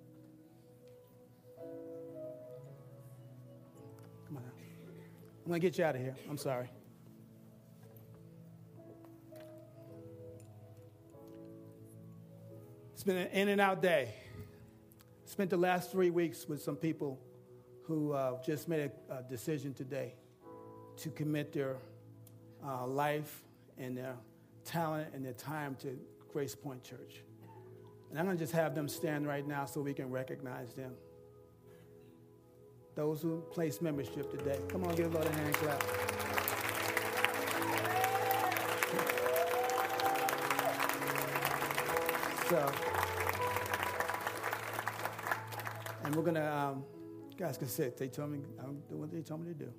[5.46, 6.16] I'm going to get you out of here.
[6.28, 6.68] I'm sorry.
[12.92, 14.12] It's been an in and out day.
[15.24, 17.20] Spent the last three weeks with some people
[17.84, 20.14] who uh, just made a, a decision today
[20.96, 21.76] to commit their
[22.66, 23.44] uh, life
[23.78, 24.16] and their
[24.64, 25.96] talent and their time to
[26.32, 27.22] Grace Point Church.
[28.10, 30.94] And I'm going to just have them stand right now so we can recognize them.
[32.96, 34.58] Those who place membership today.
[34.68, 35.82] Come on, give Lord a hand clap.
[42.48, 42.72] So,
[46.04, 46.84] and we're gonna, um,
[47.36, 47.98] guys can sit.
[47.98, 49.72] They told me, I'm doing what they told me to do.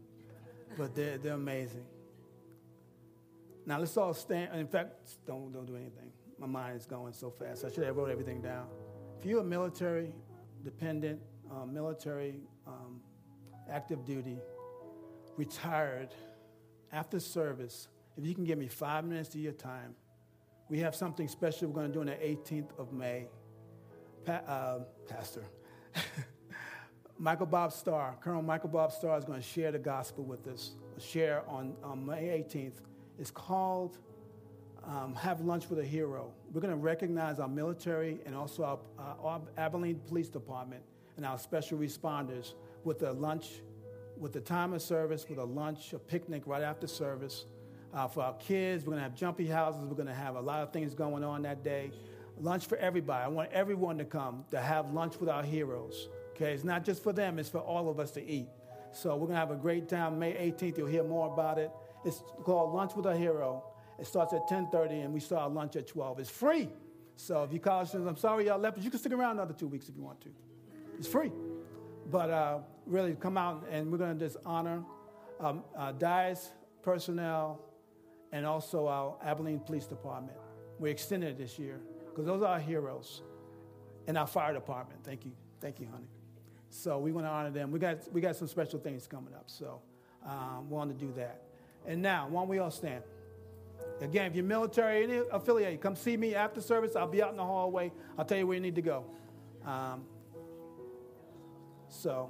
[0.77, 1.85] But they're, they're amazing.
[3.65, 4.53] Now let's all stand.
[4.53, 4.93] In fact,
[5.25, 6.11] don't, don't do anything.
[6.37, 7.65] My mind is going so fast.
[7.65, 8.67] I should have wrote everything down.
[9.17, 10.13] if you're a military
[10.63, 11.19] dependent,
[11.51, 13.01] uh, military um,
[13.69, 14.37] active duty,
[15.35, 16.09] retired,
[16.91, 17.87] after service,
[18.17, 19.95] if you can give me five minutes of your time,
[20.69, 23.27] we have something special we're going to do on the 18th of May.
[24.25, 25.43] Pa- uh, Pastor.
[27.19, 30.71] Michael Bob Starr, Colonel Michael Bob Starr is going to share the gospel with us,
[30.99, 32.73] share on, on May 18th.
[33.17, 33.97] It's called
[34.85, 36.31] um, Have Lunch with a Hero.
[36.53, 40.83] We're going to recognize our military and also our, uh, our Abilene Police Department
[41.15, 42.53] and our special responders
[42.87, 43.61] with a lunch,
[44.17, 47.45] with the time of service, with a lunch, a picnic right after service.
[47.93, 49.81] Uh, for our kids, we're going to have jumpy houses.
[49.83, 51.91] We're going to have a lot of things going on that day.
[52.39, 53.25] Lunch for everybody.
[53.25, 56.07] I want everyone to come to have lunch with our heroes.
[56.31, 58.47] Okay, it's not just for them, it's for all of us to eat.
[58.93, 60.17] So we're going to have a great time.
[60.17, 61.71] May 18th, you'll hear more about it.
[62.05, 63.63] It's called Lunch with a Hero.
[63.99, 66.19] It starts at 10:30 and we start lunch at 12.
[66.19, 66.69] It's free.
[67.15, 69.53] So if you college students, I'm sorry y'all left, but you can stick around another
[69.53, 70.29] two weeks if you want to.
[70.99, 71.31] It's free.
[72.09, 74.83] But uh, really, come out and we're going to just honor
[75.39, 76.49] um, uh, Dyess
[76.81, 77.59] personnel
[78.31, 80.37] and also our Abilene Police Department.
[80.79, 81.79] We extended it this year
[82.09, 83.21] because those are our heroes.
[84.07, 85.03] And our fire department.
[85.03, 85.33] Thank you.
[85.59, 86.07] Thank you, honey.
[86.69, 87.71] So we want to honor them.
[87.71, 89.43] We got, we got some special things coming up.
[89.47, 89.81] So
[90.25, 91.41] um, we want to do that.
[91.85, 93.03] And now, why don't we all stand?
[93.99, 96.95] Again, if you're military, any affiliate, come see me after service.
[96.95, 97.91] I'll be out in the hallway.
[98.17, 99.05] I'll tell you where you need to go.
[99.65, 100.05] Um,
[102.07, 102.29] so,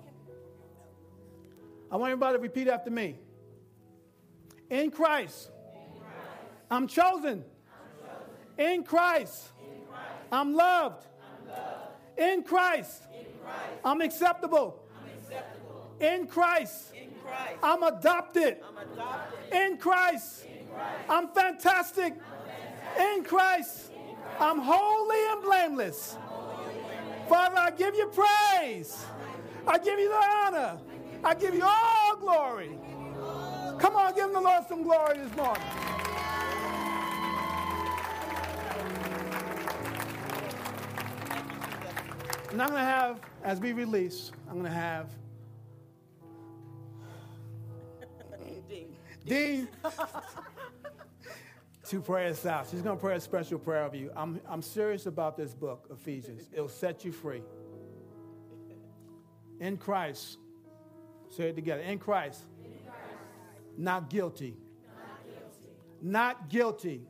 [1.91, 3.15] I want everybody to repeat after me.
[4.71, 5.51] In Christ,
[6.71, 7.43] I'm chosen.
[8.57, 9.49] In Christ,
[10.32, 11.05] I'm loved.
[12.17, 13.03] In Christ,
[13.86, 14.82] I'm acceptable.
[15.99, 16.93] In Christ,
[17.61, 18.57] I'm adopted.
[19.51, 20.47] In Christ,
[21.07, 22.15] I'm fantastic.
[22.99, 23.91] In Christ,
[24.39, 26.17] I'm holy and blameless.
[27.30, 29.05] Father, I give you praise.
[29.68, 30.80] I give you the honor.
[31.24, 32.78] I give you all glory.
[33.80, 35.63] Come on, give the Lord some glory this morning.
[42.51, 45.09] And I'm going to have, as we release, I'm going to have
[49.26, 49.68] Dean
[51.89, 52.68] to pray us out.
[52.70, 54.11] She's going to pray a special prayer of you.
[54.15, 56.49] I'm, I'm serious about this book, Ephesians.
[56.51, 57.41] It'll set you free.
[59.60, 60.38] In Christ,
[61.30, 61.82] say it together.
[61.82, 62.99] In Christ, In Christ.
[63.78, 64.55] Not, guilty.
[66.01, 66.49] not guilty.
[66.49, 67.01] Not guilty.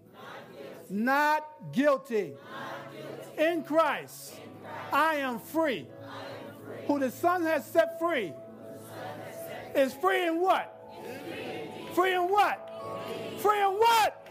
[0.89, 2.33] Not guilty.
[3.37, 4.93] In Christ, In Christ.
[4.93, 5.87] I, am free.
[6.01, 6.87] I am free.
[6.87, 8.33] Who the Son has set free,
[8.87, 10.73] set is free in what?
[11.93, 12.63] Free in what?
[13.39, 14.27] Free in what?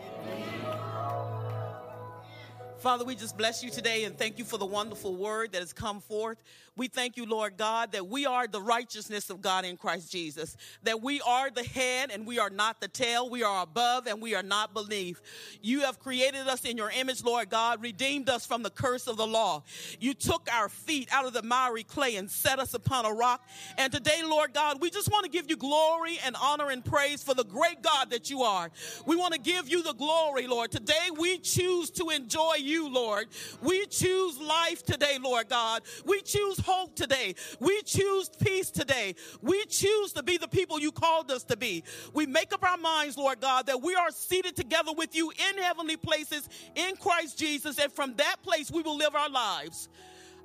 [2.78, 5.72] Father, we just bless you today and thank you for the wonderful word that has
[5.72, 6.42] come forth.
[6.76, 10.58] We thank you, Lord God, that we are the righteousness of God in Christ Jesus,
[10.82, 13.30] that we are the head and we are not the tail.
[13.30, 15.22] We are above and we are not beneath.
[15.62, 19.16] You have created us in your image, Lord God, redeemed us from the curse of
[19.16, 19.62] the law.
[20.00, 23.48] You took our feet out of the miry clay and set us upon a rock.
[23.78, 27.22] And today, Lord God, we just want to give you glory and honor and praise
[27.22, 28.70] for the great God that you are.
[29.06, 30.70] We want to give you the glory, Lord.
[30.70, 33.28] Today, we choose to enjoy you, Lord.
[33.62, 35.80] We choose life today, Lord God.
[36.04, 37.34] We choose hope today.
[37.60, 39.14] We choose peace today.
[39.40, 41.84] We choose to be the people you called us to be.
[42.12, 45.62] We make up our minds, Lord God, that we are seated together with you in
[45.62, 49.88] heavenly places in Christ Jesus, and from that place we will live our lives.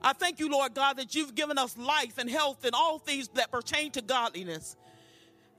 [0.04, 3.28] I thank you, Lord God, that you've given us life and health and all things
[3.36, 4.76] that pertain to godliness.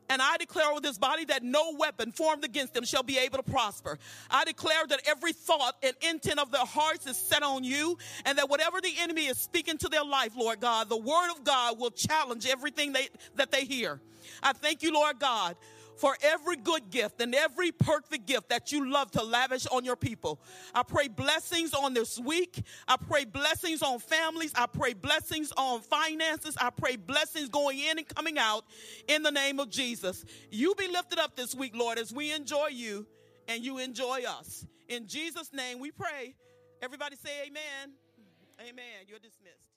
[0.08, 3.38] And I declare over this body that no weapon formed against them shall be able
[3.38, 3.98] to prosper.
[4.30, 8.36] I declare that every thought and intent of their hearts is set on you, and
[8.38, 11.78] that whatever the enemy is speaking to their life, Lord God, the word of God
[11.78, 14.00] will challenge everything they, that they hear.
[14.42, 15.56] I thank you, Lord God,
[16.02, 19.94] for every good gift and every perfect gift that you love to lavish on your
[19.94, 20.40] people.
[20.74, 22.60] I pray blessings on this week.
[22.88, 24.50] I pray blessings on families.
[24.56, 26.56] I pray blessings on finances.
[26.60, 28.64] I pray blessings going in and coming out
[29.06, 30.24] in the name of Jesus.
[30.50, 33.06] You be lifted up this week, Lord, as we enjoy you
[33.46, 34.66] and you enjoy us.
[34.88, 36.34] In Jesus' name we pray.
[36.82, 37.94] Everybody say amen.
[38.58, 39.06] Amen.
[39.06, 39.71] You're dismissed.